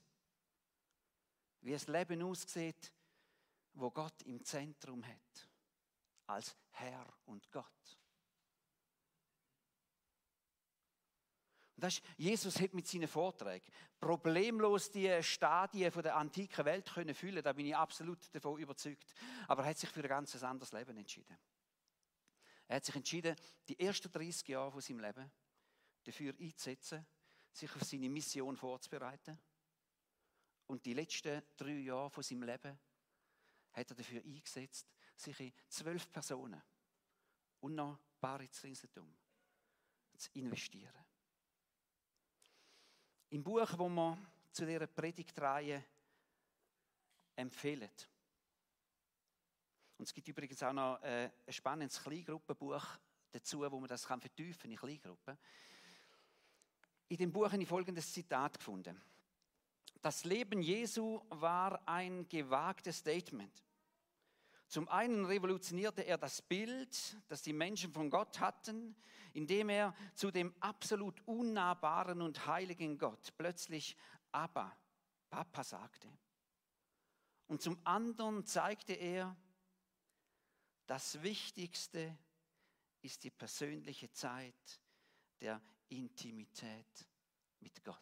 wie 1.61 1.73
es 1.73 1.87
Leben 1.87 2.23
aussieht, 2.23 2.93
wo 3.75 3.91
Gott 3.91 4.23
im 4.23 4.43
Zentrum 4.45 5.05
hat, 5.05 5.49
als 6.27 6.57
Herr 6.71 7.07
und 7.27 7.51
Gott. 7.51 7.65
Das 11.77 11.95
ist, 11.95 12.05
Jesus 12.17 12.61
hat 12.61 12.73
mit 12.73 12.87
seinen 12.87 13.09
Vorträgen 13.09 13.71
problemlos 13.99 14.91
die 14.91 15.23
Stadien 15.23 15.91
von 15.91 16.03
der 16.03 16.17
antiken 16.17 16.65
Welt 16.65 16.91
können 16.93 17.15
füllen. 17.15 17.43
Da 17.43 17.53
bin 17.53 17.67
ich 17.67 17.77
absolut 17.77 18.19
davon 18.35 18.61
überzeugt. 18.61 19.13
Aber 19.49 19.63
er 19.63 19.71
hat 19.71 19.79
sich 19.79 19.91
für 19.91 20.01
ein 20.01 20.09
ganz 20.09 20.43
anderes 20.43 20.73
Leben 20.73 20.97
entschieden. 20.97 21.37
Er 22.67 22.77
hat 22.77 22.85
sich 22.85 22.95
entschieden, 22.95 23.37
die 23.69 23.79
ersten 23.79 24.11
30 24.11 24.49
Jahre 24.49 24.73
von 24.73 24.81
seinem 24.81 25.01
Leben 25.01 25.31
dafür 26.03 26.35
einzusetzen, 26.39 27.07
sich 27.53 27.75
auf 27.75 27.83
seine 27.83 28.09
Mission 28.09 28.57
vorzubereiten. 28.57 29.39
Und 30.67 30.85
die 30.85 30.95
letzten 30.95 31.43
drei 31.57 31.79
Jahre 31.79 32.11
von 32.11 32.23
seinem 32.23 32.45
Leben 32.45 32.79
hat 33.73 33.91
er 33.91 33.97
dafür 33.97 34.23
eingesetzt, 34.25 34.93
sich 35.17 35.39
in 35.41 35.53
zwölf 35.69 36.11
Personen 36.11 36.63
und 37.61 37.75
noch 37.75 37.99
ein 37.99 38.21
paar 38.21 38.41
Ringsherum 38.41 39.15
zu 40.17 40.31
investieren. 40.35 41.05
Im 43.31 43.43
Buch, 43.43 43.69
wo 43.77 43.89
wir 43.89 44.19
zu 44.53 44.65
dieser 44.65 44.87
Predigtreihe 44.87 45.85
empfehlen, 47.37 47.91
und 50.05 50.09
es 50.09 50.13
gibt 50.13 50.29
übrigens 50.29 50.63
auch 50.63 50.75
noch 50.75 51.01
äh, 51.01 51.31
ein 51.47 51.53
spannendes 51.55 52.03
Kleingruppenbuch 52.03 52.85
dazu, 53.33 53.61
wo 53.61 53.81
man 53.81 53.89
das 53.89 54.07
kann 54.07 54.21
vertiefen 54.21 54.71
in 54.71 54.77
Kleingruppen. 54.77 55.39
In 57.09 57.17
dem 57.17 57.33
Buch 57.33 57.51
habe 57.51 57.63
ich 57.63 57.67
folgendes 57.67 58.13
Zitat 58.13 58.59
gefunden. 58.59 59.01
Das 60.03 60.25
Leben 60.25 60.61
Jesu 60.61 61.23
war 61.31 61.89
ein 61.89 62.29
gewagtes 62.29 62.99
Statement. 62.99 63.65
Zum 64.67 64.91
einen 64.91 65.25
revolutionierte 65.25 66.03
er 66.03 66.19
das 66.19 66.43
Bild, 66.43 67.17
das 67.29 67.41
die 67.41 67.55
Menschen 67.55 67.91
von 67.91 68.11
Gott 68.11 68.41
hatten, 68.41 68.95
indem 69.33 69.71
er 69.71 69.95
zu 70.15 70.31
dem 70.31 70.53
absolut 70.61 71.19
unnahbaren 71.27 72.21
und 72.21 72.47
heiligen 72.47 72.99
Gott 72.99 73.33
plötzlich 73.39 73.97
Abba, 74.33 74.71
Papa 75.31 75.65
sagte. 75.65 76.11
Und 77.47 77.63
zum 77.63 77.79
anderen 77.85 78.45
zeigte 78.45 78.93
er, 78.93 79.35
das 80.87 81.23
Wichtigste 81.23 82.17
ist 83.01 83.23
die 83.25 83.31
persönliche 83.31 84.11
Zeit 84.13 84.81
der 85.41 85.61
Intimität 85.89 87.07
mit 87.61 87.83
Gott. 87.85 87.99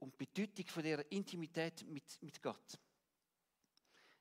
Und 0.00 0.12
die 0.12 0.26
Bedeutung 0.26 0.66
von 0.66 0.82
der 0.82 1.10
Intimität 1.10 1.84
mit, 1.86 2.22
mit 2.22 2.40
Gott, 2.40 2.78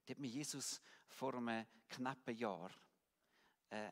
die 0.08 0.14
hat 0.14 0.20
mir 0.20 0.28
Jesus 0.28 0.82
vor 1.08 1.36
einem 1.36 1.66
knappen 1.88 2.36
Jahr 2.36 2.72
äh, 3.70 3.92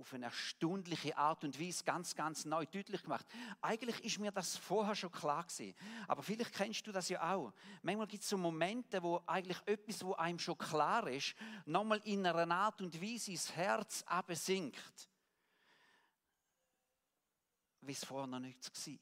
auf 0.00 0.14
eine 0.14 0.26
erstaunliche 0.26 1.16
Art 1.16 1.44
und 1.44 1.60
Weise 1.60 1.84
ganz, 1.84 2.14
ganz 2.14 2.44
neu 2.44 2.64
deutlich 2.66 3.02
gemacht. 3.02 3.26
Eigentlich 3.60 4.02
ist 4.04 4.18
mir 4.18 4.32
das 4.32 4.56
vorher 4.56 4.94
schon 4.94 5.12
klar 5.12 5.44
gewesen. 5.44 5.74
Aber 6.08 6.22
vielleicht 6.22 6.54
kennst 6.54 6.86
du 6.86 6.92
das 6.92 7.08
ja 7.08 7.34
auch. 7.34 7.52
Manchmal 7.82 8.06
gibt 8.06 8.22
es 8.22 8.28
so 8.28 8.38
Momente, 8.38 9.02
wo 9.02 9.22
eigentlich 9.26 9.60
etwas, 9.66 10.04
wo 10.04 10.14
einem 10.14 10.38
schon 10.38 10.56
klar 10.56 11.06
ist, 11.08 11.34
nochmal 11.66 12.00
in 12.04 12.26
einer 12.26 12.54
Art 12.54 12.80
und 12.80 13.00
Weise 13.00 13.32
ins 13.32 13.54
Herz 13.54 14.02
absinkt. 14.06 15.08
Wie 17.82 17.92
es 17.92 18.04
vorher 18.04 18.26
noch 18.26 18.40
nicht 18.40 18.64
war. 18.64 18.98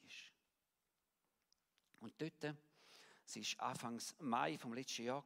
Und 2.01 2.21
dort, 2.21 2.57
es 3.25 3.59
war 3.59 3.71
Anfang 3.71 4.01
Mai 4.21 4.59
vom 4.59 4.75
letzten 4.75 5.05
Jahr, 5.05 5.23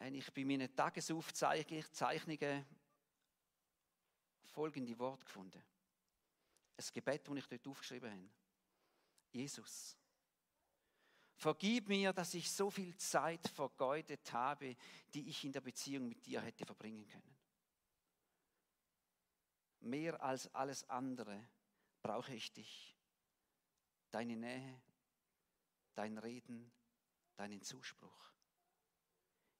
habe 0.00 0.16
ich 0.16 0.32
bei 0.32 0.44
meinen 0.44 0.74
Tagesaufzeichnungen 0.74 2.66
folgende 4.52 4.98
Wort 4.98 5.24
gefunden. 5.24 5.62
Ein 6.76 6.84
Gebet, 6.92 7.28
das 7.28 7.36
ich 7.36 7.46
dort 7.48 7.68
aufgeschrieben 7.68 8.10
habe. 8.10 8.30
Jesus, 9.32 9.96
vergib 11.34 11.88
mir, 11.88 12.12
dass 12.12 12.34
ich 12.34 12.50
so 12.50 12.70
viel 12.70 12.94
Zeit 12.96 13.46
vergeudet 13.48 14.32
habe, 14.32 14.76
die 15.12 15.28
ich 15.28 15.44
in 15.44 15.52
der 15.52 15.60
Beziehung 15.60 16.08
mit 16.08 16.24
dir 16.26 16.40
hätte 16.40 16.64
verbringen 16.64 17.06
können. 17.06 17.36
Mehr 19.80 20.22
als 20.22 20.52
alles 20.54 20.88
andere 20.88 21.48
brauche 22.02 22.34
ich 22.34 22.52
dich, 22.52 22.96
deine 24.10 24.36
Nähe, 24.36 24.82
dein 25.94 26.18
Reden, 26.18 26.70
deinen 27.36 27.62
Zuspruch. 27.62 28.32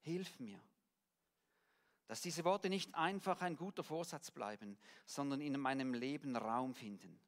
Hilf 0.01 0.39
mir, 0.39 0.61
dass 2.07 2.21
diese 2.21 2.45
Worte 2.45 2.69
nicht 2.69 2.95
einfach 2.95 3.41
ein 3.41 3.57
guter 3.57 3.83
Vorsatz 3.83 4.31
bleiben, 4.31 4.79
sondern 5.07 5.41
in 5.41 5.59
meinem 5.59 5.95
Leben 5.95 6.37
Raum 6.37 6.75
finden. 6.75 7.21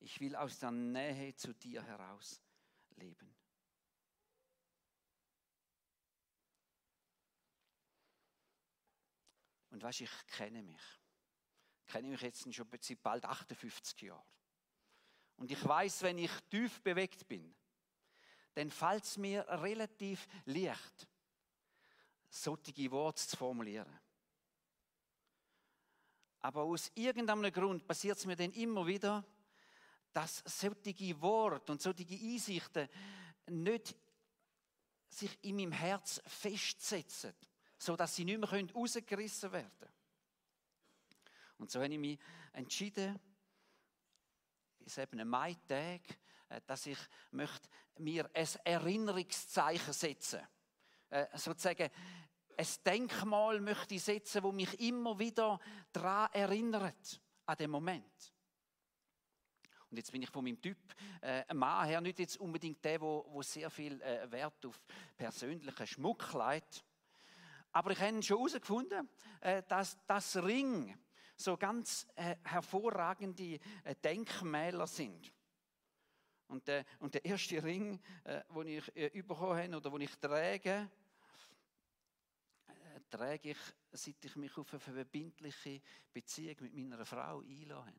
Ich 0.00 0.20
will 0.20 0.36
aus 0.36 0.58
der 0.58 0.70
Nähe 0.70 1.34
zu 1.34 1.54
dir 1.54 1.82
heraus 1.82 2.40
leben. 2.96 3.34
Und 9.70 9.82
weißt, 9.82 10.02
ich 10.02 10.26
kenne 10.26 10.62
mich. 10.62 10.82
Ich 11.86 11.92
kenne 11.92 12.08
mich 12.08 12.20
jetzt 12.20 12.54
schon 12.54 12.68
bald 13.02 13.24
58 13.24 14.02
Jahren. 14.02 14.22
Und 15.36 15.50
ich 15.50 15.64
weiß, 15.66 16.02
wenn 16.02 16.18
ich 16.18 16.30
tief 16.50 16.80
bewegt 16.82 17.26
bin, 17.26 17.54
dann 18.54 18.70
fällt 18.70 19.04
es 19.04 19.16
mir 19.16 19.46
relativ 19.48 20.28
leicht, 20.44 21.08
solche 22.32 22.90
Worte 22.90 23.26
zu 23.26 23.36
formulieren. 23.36 24.00
Aber 26.40 26.62
aus 26.62 26.90
irgendeinem 26.94 27.52
Grund 27.52 27.86
passiert 27.86 28.18
es 28.18 28.26
mir 28.26 28.34
dann 28.34 28.52
immer 28.52 28.86
wieder, 28.86 29.24
dass 30.12 30.42
solche 30.46 31.20
Worte 31.20 31.72
und 31.72 31.82
solche 31.82 32.06
Einsichten 32.14 32.88
nicht 33.46 33.94
sich 35.08 35.38
in 35.42 35.56
meinem 35.56 35.72
Herz 35.72 36.22
festsetzen, 36.26 37.34
sodass 37.78 38.16
sie 38.16 38.24
nicht 38.24 38.40
mehr 38.40 38.48
rausgerissen 38.74 39.52
werden 39.52 39.70
können. 39.78 39.92
Und 41.58 41.70
so 41.70 41.80
habe 41.82 41.92
ich 41.92 42.00
mich 42.00 42.18
entschieden, 42.52 43.20
ist 44.80 44.98
eben 44.98 45.20
ein 45.20 45.28
Maitag, 45.28 46.00
äh, 46.48 46.60
dass 46.66 46.86
ich 46.86 46.98
möchte 47.30 47.68
mir 47.98 48.28
ein 48.34 48.48
Erinnerungszeichen 48.64 49.92
setzen 49.92 50.40
möchte 50.40 50.61
äh, 51.12 51.26
sozusagen 51.34 51.90
ein 52.56 52.66
Denkmal 52.84 53.60
möchte 53.60 53.94
ich 53.94 54.02
setzen, 54.02 54.42
wo 54.42 54.52
mich 54.52 54.80
immer 54.80 55.18
wieder 55.18 55.58
daran 55.92 56.30
erinnert, 56.32 57.20
an 57.46 57.56
den 57.56 57.70
Moment. 57.70 58.34
Und 59.90 59.98
jetzt 59.98 60.10
bin 60.10 60.22
ich 60.22 60.30
von 60.30 60.44
meinem 60.44 60.60
Typ 60.60 60.78
äh, 61.20 61.52
Mann 61.52 61.86
her 61.86 62.00
nicht 62.00 62.18
jetzt 62.18 62.38
unbedingt 62.38 62.82
der, 62.82 63.00
wo, 63.00 63.26
wo 63.28 63.42
sehr 63.42 63.68
viel 63.68 64.00
äh, 64.00 64.30
Wert 64.30 64.64
auf 64.64 64.80
persönlichen 65.16 65.86
Schmuck 65.86 66.32
legt. 66.32 66.82
Aber 67.72 67.90
ich 67.90 68.00
habe 68.00 68.22
schon 68.22 68.38
herausgefunden, 68.38 69.08
äh, 69.40 69.62
dass 69.68 69.98
das 70.06 70.36
Ring 70.36 70.96
so 71.36 71.56
ganz 71.56 72.06
äh, 72.14 72.36
hervorragende 72.42 73.58
äh, 73.84 73.94
Denkmäler 74.02 74.86
sind. 74.86 75.30
Und, 76.48 76.68
äh, 76.68 76.84
und 76.98 77.14
der 77.14 77.24
erste 77.24 77.62
Ring, 77.62 78.00
äh, 78.24 78.42
den 78.54 78.66
ich 78.66 78.96
äh, 78.96 79.22
bekommen 79.22 79.58
habe 79.58 79.76
oder 79.76 79.90
den 79.90 80.00
ich 80.02 80.18
trage, 80.18 80.90
trage 83.12 83.50
ich, 83.50 83.58
seit 83.92 84.24
ich 84.24 84.36
mich 84.36 84.56
auf 84.56 84.72
eine 84.72 84.80
verbindliche 84.80 85.82
Beziehung 86.12 86.56
mit 86.60 86.74
meiner 86.74 87.04
Frau 87.04 87.40
einlasse. 87.40 87.92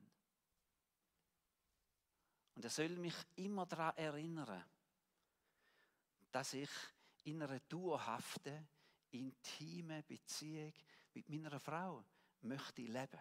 Und 2.56 2.64
er 2.64 2.70
soll 2.70 2.90
mich 2.98 3.16
immer 3.36 3.66
daran 3.66 3.96
erinnern, 3.98 4.64
dass 6.32 6.54
ich 6.54 6.70
in 7.26 7.42
einer 7.44 7.60
dauerhaften, 7.60 8.68
intimen 9.12 10.04
Beziehung 10.06 10.74
mit 11.14 11.30
meiner 11.30 11.60
Frau 11.60 12.04
möchte 12.42 12.82
leben. 12.82 13.20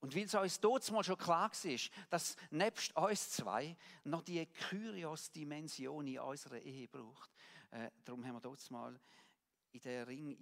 Und 0.00 0.14
weil 0.14 0.24
es 0.24 0.34
uns 0.34 0.60
dort 0.60 0.90
mal 0.90 1.04
schon 1.04 1.18
klar 1.18 1.50
war, 1.50 1.78
dass 2.10 2.36
nebst 2.50 2.96
uns 2.96 3.30
zwei 3.30 3.76
noch 4.04 4.22
die 4.22 4.44
Kyrios-Dimension 4.46 6.06
in 6.06 6.18
unserer 6.18 6.60
Ehe 6.60 6.88
braucht, 6.88 7.30
äh, 7.70 7.90
darum 8.04 8.24
haben 8.24 8.34
wir 8.34 8.40
dort 8.40 8.70
mal 8.70 8.98
in 9.74 9.80
den 9.80 10.04
Ring 10.04 10.36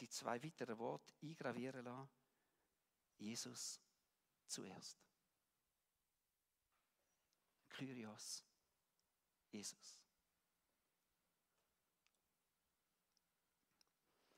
die 0.00 0.08
zwei 0.08 0.42
weiteren 0.42 0.78
Worte 0.78 1.12
eingravieren 1.22 1.84
lassen. 1.84 2.08
Jesus 3.18 3.80
zuerst. 4.46 4.98
Kyrios, 7.68 8.44
Jesus. 9.50 9.96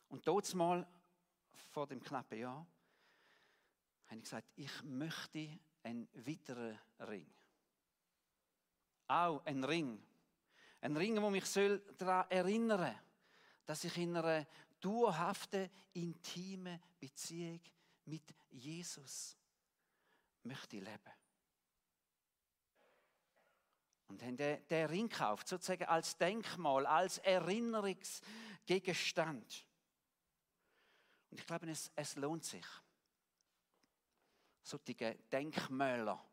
Und 0.08 0.26
dort 0.26 0.52
mal 0.54 0.86
vor 1.70 1.86
dem 1.86 2.02
knappen 2.02 2.38
Jahr 2.38 2.66
habe 4.06 4.16
ich 4.16 4.24
gesagt, 4.24 4.48
ich 4.56 4.82
möchte 4.82 5.60
einen 5.84 6.08
weiteren 6.14 6.78
Ring. 6.98 7.32
Auch 9.06 9.44
ein 9.44 9.62
Ring. 9.62 10.02
Ein 10.80 10.96
Ring, 10.96 11.22
wo 11.22 11.30
mich 11.30 11.44
daran 11.96 12.28
erinnern 12.30 12.80
soll, 12.80 13.09
dass 13.70 13.84
ich 13.84 13.96
in 13.98 14.16
einer 14.16 14.44
dauerhaften, 14.80 15.70
intimen 15.92 16.82
Beziehung 16.98 17.60
mit 18.06 18.34
Jesus 18.50 19.36
möchte 20.42 20.80
leben. 20.80 21.12
Und 24.08 24.20
haben 24.24 24.36
den, 24.36 24.86
Ring 24.86 25.08
gekauft, 25.08 25.46
sozusagen 25.46 25.84
als 25.84 26.16
Denkmal, 26.16 26.84
als 26.84 27.18
Erinnerungsgegenstand. 27.18 29.64
Und 31.30 31.38
ich 31.38 31.46
glaube, 31.46 31.70
es, 31.70 31.92
es 31.94 32.16
lohnt 32.16 32.44
sich, 32.44 32.66
solche 34.64 35.14
Denkmäler 35.30 36.28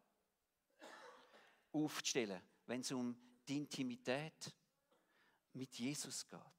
aufzustellen, 1.72 2.42
wenn 2.66 2.82
es 2.82 2.92
um 2.92 3.16
die 3.48 3.58
Intimität 3.58 4.56
mit 5.54 5.76
Jesus 5.76 6.28
geht. 6.28 6.57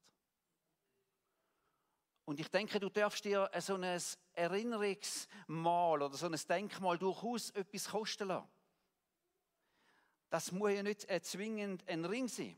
Und 2.29 2.38
ich 2.41 2.49
denke, 2.49 2.79
du 2.79 2.91
darfst 2.91 3.25
dir 3.25 3.51
so 3.59 3.77
ein 3.77 4.03
Erinnerungsmal 4.35 6.03
oder 6.03 6.14
so 6.14 6.27
ein 6.27 6.38
Denkmal 6.47 6.99
durchaus 6.99 7.49
etwas 7.53 7.88
kosten 7.88 8.29
lassen. 8.29 8.47
Das 10.29 10.53
muss 10.53 10.73
ja 10.73 10.83
nicht 10.83 11.07
zwingend 11.25 11.88
ein 11.88 12.05
Ring 12.05 12.29
sein. 12.29 12.55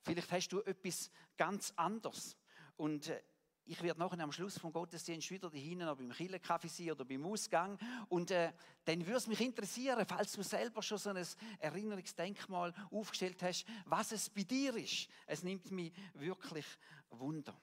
Vielleicht 0.00 0.32
hast 0.32 0.48
du 0.48 0.62
etwas 0.62 1.10
ganz 1.36 1.74
anderes. 1.76 2.38
Und 2.78 3.08
äh, 3.08 3.22
ich 3.66 3.82
werde 3.82 4.00
nachher 4.00 4.20
am 4.20 4.32
Schluss 4.32 4.56
vom 4.56 4.72
Gottesdienst 4.72 5.30
wieder 5.30 5.50
hinten 5.50 5.84
beim 5.84 6.12
Kirchenkaffee 6.12 6.68
sein 6.68 6.92
oder 6.92 7.04
beim 7.04 7.26
Ausgang. 7.26 7.78
Und 8.08 8.30
äh, 8.30 8.54
dann 8.86 9.04
würde 9.04 9.18
es 9.18 9.26
mich 9.26 9.42
interessieren, 9.42 10.06
falls 10.06 10.32
du 10.32 10.42
selber 10.42 10.80
schon 10.80 10.96
so 10.96 11.10
ein 11.10 11.26
Erinnerungsdenkmal 11.58 12.72
aufgestellt 12.92 13.42
hast, 13.42 13.66
was 13.84 14.12
es 14.12 14.30
bei 14.30 14.44
dir 14.44 14.74
ist. 14.74 15.06
Es 15.26 15.42
nimmt 15.42 15.70
mich 15.70 15.92
wirklich 16.14 16.64
Wunder. 17.10 17.54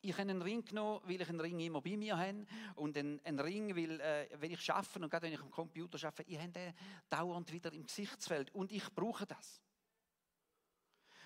Ich 0.00 0.12
habe 0.12 0.22
einen 0.22 0.42
Ring 0.42 0.64
genommen, 0.64 1.00
weil 1.04 1.20
ich 1.20 1.28
einen 1.28 1.40
Ring 1.40 1.58
immer 1.60 1.80
bei 1.80 1.96
mir 1.96 2.16
habe. 2.16 2.46
Und 2.76 2.96
einen, 2.96 3.20
einen 3.24 3.40
Ring, 3.40 3.74
weil, 3.74 4.00
äh, 4.00 4.28
wenn 4.38 4.52
ich 4.52 4.70
arbeite 4.70 5.00
und 5.00 5.10
gerade 5.10 5.26
wenn 5.26 5.32
ich 5.32 5.40
am 5.40 5.50
Computer 5.50 5.98
arbeite, 6.06 6.30
ich 6.30 6.38
habe 6.38 6.48
den 6.48 6.74
dauernd 7.10 7.52
wieder 7.52 7.72
im 7.72 7.84
Gesichtsfeld. 7.84 8.54
Und 8.54 8.70
ich 8.70 8.88
brauche 8.94 9.26
das. 9.26 9.60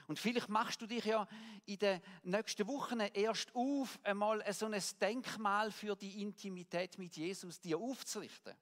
Und 0.06 0.18
vielleicht 0.18 0.48
machst 0.48 0.80
du 0.80 0.86
dich 0.86 1.04
ja 1.04 1.26
in 1.64 1.78
den 1.78 2.00
nächsten 2.22 2.66
Wochen 2.66 3.00
erst 3.00 3.54
auf, 3.54 3.98
einmal 4.02 4.42
so 4.52 4.66
ein 4.66 4.82
Denkmal 5.00 5.70
für 5.70 5.94
die 5.94 6.22
Intimität 6.22 6.98
mit 6.98 7.16
Jesus 7.16 7.60
dir 7.60 7.78
aufzurichten. 7.78 8.54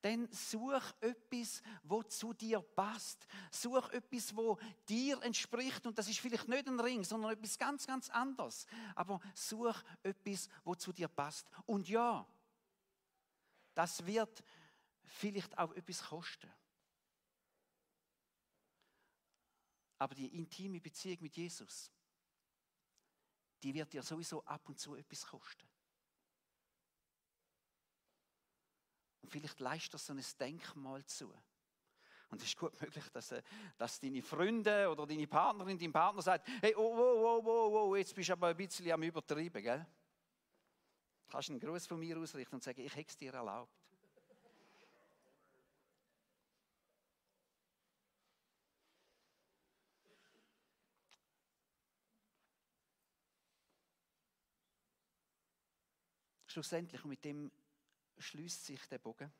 Dann 0.00 0.28
such 0.30 0.82
etwas, 1.00 1.62
wo 1.82 2.02
zu 2.04 2.32
dir 2.32 2.60
passt. 2.60 3.26
Such 3.50 3.90
etwas, 3.90 4.34
wo 4.36 4.58
dir 4.88 5.20
entspricht. 5.22 5.86
Und 5.86 5.98
das 5.98 6.08
ist 6.08 6.20
vielleicht 6.20 6.48
nicht 6.48 6.68
ein 6.68 6.78
Ring, 6.78 7.02
sondern 7.02 7.32
etwas 7.32 7.58
ganz, 7.58 7.86
ganz 7.86 8.08
anderes. 8.10 8.66
Aber 8.94 9.20
such 9.34 9.82
etwas, 10.02 10.48
wo 10.64 10.74
zu 10.74 10.92
dir 10.92 11.08
passt. 11.08 11.48
Und 11.66 11.88
ja, 11.88 12.26
das 13.74 14.04
wird 14.06 14.44
vielleicht 15.02 15.56
auch 15.58 15.72
etwas 15.72 16.02
kosten. 16.02 16.50
Aber 19.98 20.14
die 20.14 20.28
intime 20.36 20.80
Beziehung 20.80 21.18
mit 21.20 21.36
Jesus, 21.36 21.90
die 23.62 23.74
wird 23.74 23.92
dir 23.92 24.02
sowieso 24.02 24.44
ab 24.44 24.68
und 24.68 24.78
zu 24.78 24.94
etwas 24.94 25.26
kosten. 25.26 25.68
Und 29.22 29.30
vielleicht 29.30 29.60
leistet 29.60 29.94
das 29.94 30.06
so 30.06 30.12
ein 30.12 30.24
Denkmal 30.40 31.04
zu. 31.04 31.32
Und 32.30 32.42
es 32.42 32.48
ist 32.48 32.58
gut 32.58 32.78
möglich, 32.80 33.04
dass, 33.10 33.32
äh, 33.32 33.42
dass 33.78 34.00
deine 34.00 34.22
Freunde 34.22 34.90
oder 34.90 35.06
deine 35.06 35.26
Partnerin, 35.26 35.78
dein 35.78 35.92
Partner 35.92 36.20
sagt, 36.20 36.46
hey, 36.60 36.74
oh, 36.76 36.94
oh, 36.94 37.42
oh, 37.42 37.42
oh, 37.44 37.88
oh, 37.90 37.96
jetzt 37.96 38.14
bist 38.14 38.28
du 38.28 38.34
aber 38.34 38.48
ein 38.48 38.56
bisschen 38.56 38.90
am 38.92 39.02
Übertreiben, 39.02 39.62
gell? 39.62 39.86
Du 41.24 41.32
kannst 41.32 41.50
einen 41.50 41.60
Gruß 41.60 41.86
von 41.86 41.98
mir 41.98 42.18
ausrichten 42.18 42.54
und 42.54 42.62
sagen, 42.62 42.80
ich 42.80 42.94
hätte 42.94 43.08
es 43.08 43.16
dir 43.16 43.32
erlaubt. 43.32 43.72
schlussendlich, 56.58 57.04
und 57.04 57.10
mit 57.10 57.24
dem 57.24 57.52
schließt 58.18 58.64
sich 58.66 58.86
der 58.88 58.98
Bogen, 58.98 59.32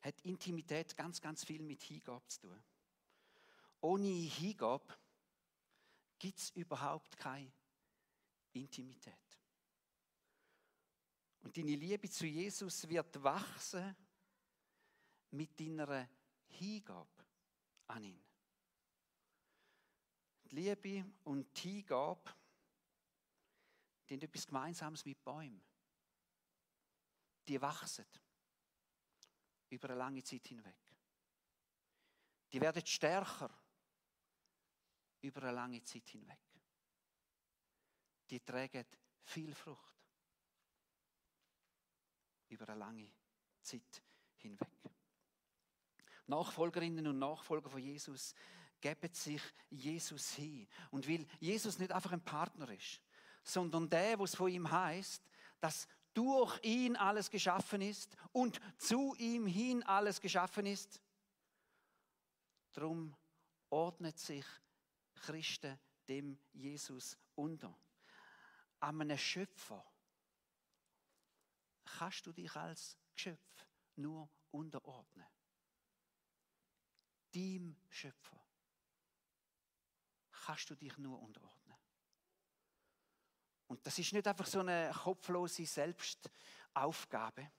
hat 0.00 0.20
Intimität 0.22 0.96
ganz, 0.96 1.20
ganz 1.20 1.44
viel 1.44 1.62
mit 1.62 1.82
Hingabe 1.82 2.26
zu 2.28 2.40
tun. 2.40 2.62
Ohne 3.80 4.08
Hingabe 4.08 4.94
gibt 6.18 6.38
es 6.38 6.50
überhaupt 6.50 7.16
keine 7.18 7.52
Intimität. 8.52 9.14
Und 11.42 11.56
deine 11.56 11.74
Liebe 11.74 12.08
zu 12.10 12.26
Jesus 12.26 12.88
wird 12.88 13.22
wachsen 13.22 13.96
mit 15.30 15.58
deiner 15.58 16.08
Hingabe 16.48 17.24
an 17.86 18.04
ihn. 18.04 18.22
Die 20.44 20.56
Liebe 20.56 21.04
und 21.24 21.56
die 21.56 21.68
Hingabe 21.76 22.30
haben 24.10 24.20
etwas 24.20 24.46
Gemeinsames 24.46 25.04
mit 25.04 25.22
Bäumen. 25.22 25.62
Die 27.50 27.60
wachsen 27.60 28.06
über 29.70 29.90
eine 29.90 29.98
lange 29.98 30.22
Zeit 30.22 30.46
hinweg. 30.46 30.76
Die 32.52 32.60
werden 32.60 32.86
stärker 32.86 33.50
über 35.20 35.42
eine 35.42 35.50
lange 35.50 35.82
Zeit 35.82 36.08
hinweg. 36.10 36.38
Die 38.30 38.38
tragen 38.38 38.86
viel 39.24 39.52
Frucht 39.52 39.96
über 42.50 42.68
eine 42.68 42.78
lange 42.78 43.10
Zeit 43.62 44.00
hinweg. 44.36 44.68
Nachfolgerinnen 46.26 47.08
und 47.08 47.18
Nachfolger 47.18 47.68
von 47.68 47.82
Jesus 47.82 48.32
geben 48.80 49.12
sich 49.12 49.42
Jesus 49.70 50.34
hin. 50.34 50.68
Und 50.92 51.08
weil 51.08 51.26
Jesus 51.40 51.80
nicht 51.80 51.90
einfach 51.90 52.12
ein 52.12 52.24
Partner 52.24 52.70
ist, 52.70 53.02
sondern 53.42 53.90
der, 53.90 54.20
was 54.20 54.36
von 54.36 54.48
ihm 54.48 54.70
heißt, 54.70 55.28
dass 55.58 55.88
durch 56.14 56.58
ihn 56.62 56.96
alles 56.96 57.30
geschaffen 57.30 57.82
ist 57.82 58.16
und 58.32 58.60
zu 58.78 59.14
ihm 59.16 59.46
hin 59.46 59.82
alles 59.84 60.20
geschaffen 60.20 60.66
ist. 60.66 61.00
Drum 62.72 63.16
ordnet 63.70 64.18
sich 64.18 64.44
Christen 65.14 65.78
dem 66.08 66.38
Jesus 66.52 67.16
unter. 67.34 67.78
An 68.80 69.00
einem 69.00 69.18
Schöpfer 69.18 69.84
kannst 71.84 72.26
du 72.26 72.32
dich 72.32 72.54
als 72.56 72.98
Geschöpf 73.14 73.66
nur 73.96 74.28
unterordnen. 74.50 75.26
Dem 77.34 77.76
Schöpfer 77.88 78.42
kannst 80.32 80.70
du 80.70 80.74
dich 80.74 80.96
nur 80.98 81.20
unterordnen. 81.20 81.59
Und 83.70 83.86
das 83.86 83.96
ist 84.00 84.12
nicht 84.12 84.26
einfach 84.26 84.46
so 84.46 84.58
eine 84.58 84.90
kopflose 84.92 85.64
Selbstaufgabe, 85.64 87.52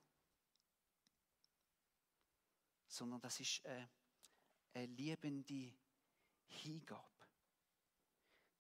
sondern 2.86 3.22
das 3.22 3.40
ist 3.40 3.66
eine, 3.66 3.90
eine 4.74 4.88
liebende 4.88 5.74
Hingabe. 6.48 7.08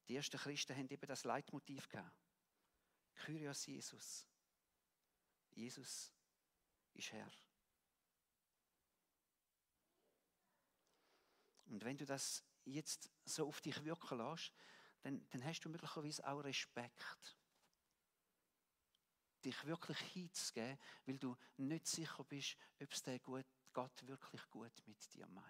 Die 0.08 0.16
ersten 0.16 0.38
Christen 0.38 0.78
haben 0.78 0.88
eben 0.90 1.06
das 1.06 1.26
Leitmotiv 1.26 1.90
gehabt. 1.90 2.16
Kyrios 3.16 3.66
Jesus. 3.66 4.26
Jesus 5.50 6.14
ist 6.94 7.12
Herr. 7.12 7.30
Und 11.66 11.84
wenn 11.84 11.98
du 11.98 12.06
das 12.06 12.46
jetzt 12.64 13.12
so 13.26 13.50
auf 13.50 13.60
dich 13.60 13.84
wirken 13.84 14.20
lässt, 14.20 14.54
dann, 15.02 15.28
dann 15.32 15.44
hast 15.44 15.60
du 15.60 15.70
möglicherweise 15.70 16.26
auch 16.26 16.46
Respekt 16.46 17.36
dich 19.42 19.66
wirklich 19.66 19.98
hinzugeben, 19.98 20.78
weil 21.06 21.18
du 21.18 21.36
nicht 21.58 21.88
sicher 21.88 22.24
bist, 22.24 22.56
ob 22.82 22.92
es 22.92 23.02
der 23.02 23.20
Gott 23.20 24.08
wirklich 24.08 24.50
gut 24.50 24.72
mit 24.86 25.14
dir 25.14 25.28
meint. 25.28 25.46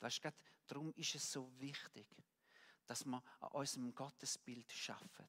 Weißt 0.00 0.24
du, 0.24 0.32
darum 0.66 0.92
ist 0.94 1.14
es 1.14 1.32
so 1.32 1.50
wichtig, 1.58 2.08
dass 2.86 3.04
wir 3.04 3.22
an 3.40 3.52
unserem 3.52 3.94
Gottesbild 3.94 4.70
schaffen. 4.72 5.28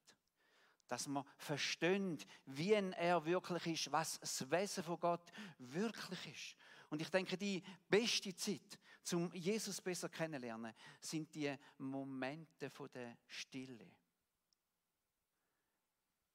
Dass 0.88 1.08
wir 1.08 1.26
verstehen, 1.38 2.18
wie 2.46 2.74
er 2.74 3.26
wirklich 3.26 3.66
ist, 3.68 3.92
was 3.92 4.20
das 4.20 4.50
Wesen 4.50 4.84
von 4.84 5.00
Gott 5.00 5.32
wirklich 5.58 6.28
ist. 6.28 6.56
Und 6.90 7.02
ich 7.02 7.10
denke, 7.10 7.38
die 7.38 7.62
beste 7.90 8.34
Zeit, 8.36 8.80
zum 9.04 9.34
Jesus 9.34 9.82
besser 9.82 10.10
kennenlernen, 10.10 10.74
sind 11.02 11.34
die 11.34 11.54
Momente 11.78 12.70
der 12.94 13.18
Stille 13.26 13.92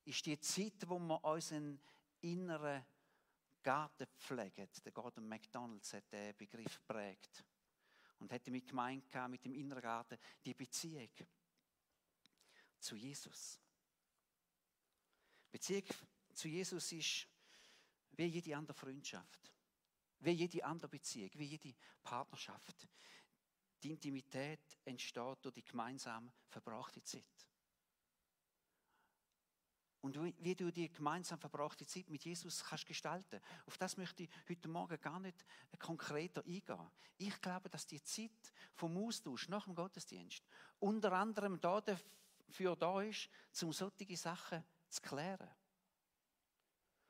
ist 0.05 0.27
die 0.27 0.38
Zeit, 0.41 0.88
wo 0.88 0.99
wir 0.99 1.25
unseren 1.25 1.81
inneren 2.21 2.85
Garten 3.62 4.07
pflegen. 4.19 4.69
Der 4.85 4.93
Gordon 4.93 5.29
McDonalds 5.29 5.93
hat 5.93 6.12
den 6.12 6.37
Begriff 6.37 6.81
prägt 6.87 7.45
und 8.19 8.33
hat 8.33 8.47
damit 8.47 8.67
gemeint, 8.67 9.05
mit 9.29 9.45
dem 9.45 9.55
inneren 9.55 9.83
Garten, 9.83 10.19
die 10.45 10.55
Beziehung 10.55 11.11
zu 12.79 12.97
Jesus. 12.97 13.61
Beziehung 15.51 15.85
zu 16.35 16.49
Jesus 16.49 16.93
ist 16.93 17.29
wie 18.12 18.25
jede 18.25 18.57
andere 18.57 18.75
Freundschaft. 18.75 19.53
Wie 20.21 20.31
jede 20.31 20.65
andere 20.65 20.88
Beziehung, 20.88 21.31
wie 21.35 21.45
jede 21.45 21.75
Partnerschaft. 22.03 22.88
Die 23.83 23.91
Intimität 23.91 24.79
entsteht 24.85 25.38
durch 25.43 25.55
die 25.55 25.65
gemeinsam 25.65 26.33
verbrachte 26.49 27.03
Zeit. 27.03 27.52
Und 30.03 30.19
wie 30.43 30.55
du 30.57 30.73
die 30.73 30.93
gemeinsam 30.93 31.38
verbrachte 31.38 31.87
Zeit 31.87 32.11
mit 32.11 32.25
Jesus 32.25 32.65
kannst 32.65 32.87
gestalten, 32.87 33.41
auf 33.67 33.79
das 33.79 33.97
möchte 33.97 34.25
ich 34.25 34.31
heute 34.49 34.69
Morgen 34.69 35.01
gar 35.01 35.21
nicht 35.21 35.47
konkreter 35.79 36.45
eingehen. 36.45 36.91
Ich 37.19 37.41
glaube, 37.41 37.71
dass 37.71 37.87
die 37.87 38.03
Zeit 38.03 38.53
vom 38.75 38.97
Austausch 38.99 39.49
nach 39.49 39.65
dem 39.65 39.77
Gottesdienst 39.77 40.43
unter 40.81 41.12
anderem 41.12 41.61
dafür 41.61 42.75
da 42.77 43.01
ist, 43.01 43.31
um 43.62 43.73
solche 43.73 44.17
Sachen 44.17 44.65
zu 44.88 45.01
klären. 45.03 45.49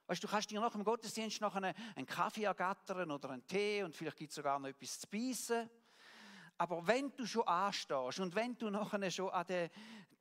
Weißt, 0.06 0.22
du 0.22 0.28
kannst 0.28 0.50
dir 0.50 0.60
nach 0.60 0.72
dem 0.72 0.84
Gottesdienst 0.84 1.40
noch 1.40 1.54
einen, 1.54 1.74
einen 1.96 2.06
Kaffee 2.06 2.44
ergattern 2.44 3.10
oder 3.10 3.30
einen 3.30 3.46
Tee 3.46 3.82
und 3.84 3.96
vielleicht 3.96 4.18
gibt 4.18 4.30
es 4.32 4.36
sogar 4.36 4.58
noch 4.58 4.68
etwas 4.68 5.00
zu 5.00 5.08
beißen. 5.08 5.70
Aber 6.58 6.86
wenn 6.86 7.16
du 7.16 7.24
schon 7.24 7.46
anstehst 7.46 8.20
und 8.20 8.34
wenn 8.34 8.58
du 8.58 8.68
nachher 8.68 9.10
schon 9.10 9.30
an 9.30 9.46
den 9.46 9.70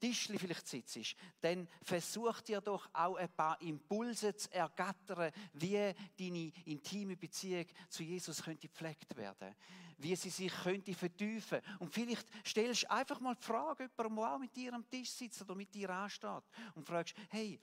Tischli 0.01 0.39
vielleicht 0.39 0.67
sitzt, 0.67 1.15
dann 1.39 1.67
versuch 1.83 2.41
dir 2.41 2.59
doch 2.59 2.89
auch 2.91 3.15
ein 3.15 3.31
paar 3.33 3.61
Impulse 3.61 4.35
zu 4.35 4.51
ergattern, 4.51 5.31
wie 5.53 5.93
deine 6.17 6.51
intime 6.65 7.15
Beziehung 7.15 7.67
zu 7.87 8.01
Jesus 8.01 8.41
könnte 8.41 8.67
gepflegt 8.67 9.15
werden, 9.15 9.55
wie 9.99 10.15
sie 10.15 10.31
sich 10.31 10.51
könnte 10.51 10.95
vertiefen. 10.95 11.61
Und 11.77 11.93
vielleicht 11.93 12.27
stellst 12.45 12.83
du 12.83 12.91
einfach 12.91 13.19
mal 13.19 13.35
die 13.35 13.43
Frage, 13.43 13.89
jemandem, 13.95 14.15
der 14.15 14.33
auch 14.33 14.39
mit 14.39 14.55
dir 14.55 14.73
am 14.73 14.89
Tisch 14.89 15.11
sitzt 15.11 15.41
oder 15.43 15.53
mit 15.53 15.73
dir 15.73 15.89
ansteht, 15.91 16.43
und 16.73 16.83
fragst, 16.83 17.15
hey, 17.29 17.59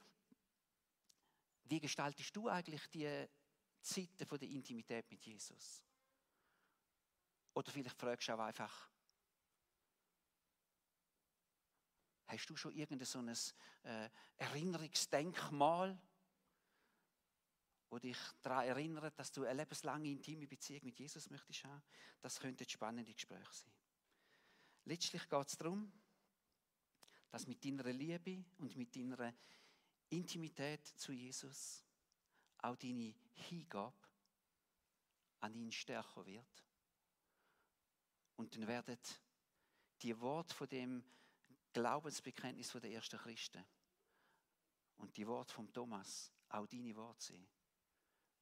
wie 1.65 1.79
gestaltest 1.81 2.33
du 2.35 2.47
eigentlich 2.47 2.87
die 2.87 3.27
Zeiten 3.81 4.39
der 4.39 4.49
Intimität 4.49 5.11
mit 5.11 5.23
Jesus? 5.25 5.83
Oder 7.53 7.69
vielleicht 7.69 7.99
fragst 7.99 8.29
du 8.29 8.33
auch 8.33 8.39
einfach, 8.39 8.88
hast 12.39 12.49
du 12.49 12.55
schon 12.55 12.73
irgendein 12.73 13.05
so 13.05 13.19
ein 13.19 13.29
äh, 13.83 14.09
Erinnerungsdenkmal, 14.37 15.99
wo 17.89 17.99
dich 17.99 18.17
daran 18.41 18.65
erinnert, 18.65 19.17
dass 19.19 19.31
du 19.31 19.43
eine 19.43 19.61
lebenslange 19.61 20.09
intime 20.09 20.47
Beziehung 20.47 20.85
mit 20.85 20.99
Jesus 20.99 21.29
möchtest 21.29 21.65
haben? 21.65 21.83
Das 22.21 22.39
könnte 22.39 22.63
ein 22.63 22.69
spannendes 22.69 23.13
Gespräch 23.13 23.49
sein. 23.51 23.73
Letztlich 24.85 25.27
geht 25.27 25.47
es 25.47 25.57
darum, 25.57 25.91
dass 27.29 27.45
mit 27.45 27.63
deiner 27.63 27.91
Liebe 27.91 28.45
und 28.57 28.75
mit 28.77 28.95
deiner 28.95 29.33
Intimität 30.09 30.85
zu 30.87 31.11
Jesus 31.11 31.83
auch 32.59 32.77
deine 32.77 33.13
Hingabe 33.33 34.07
an 35.41 35.53
ihn 35.55 35.71
stärker 35.71 36.25
wird. 36.25 36.65
Und 38.37 38.55
dann 38.55 38.67
werden 38.67 38.97
die 40.01 40.17
Worte 40.19 40.55
von 40.55 40.69
dem 40.69 41.03
Glaubensbekenntnis 41.79 42.71
der 42.73 42.91
ersten 42.91 43.17
Christen 43.17 43.65
und 44.97 45.15
die 45.15 45.25
Worte 45.25 45.53
von 45.53 45.71
Thomas 45.71 46.29
auch 46.49 46.67
deine 46.67 46.93
Worte 46.93 47.23
sein. 47.23 47.47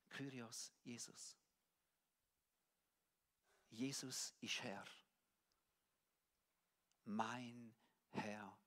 Kyrios, 0.09 0.73
Jesus. 0.83 1.37
Jesus 3.69 4.33
ist 4.39 4.63
Herr. 4.63 4.83
Mein 7.05 7.75
Herr 8.09 8.57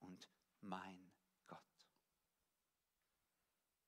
und 0.00 0.28
mein 0.60 1.09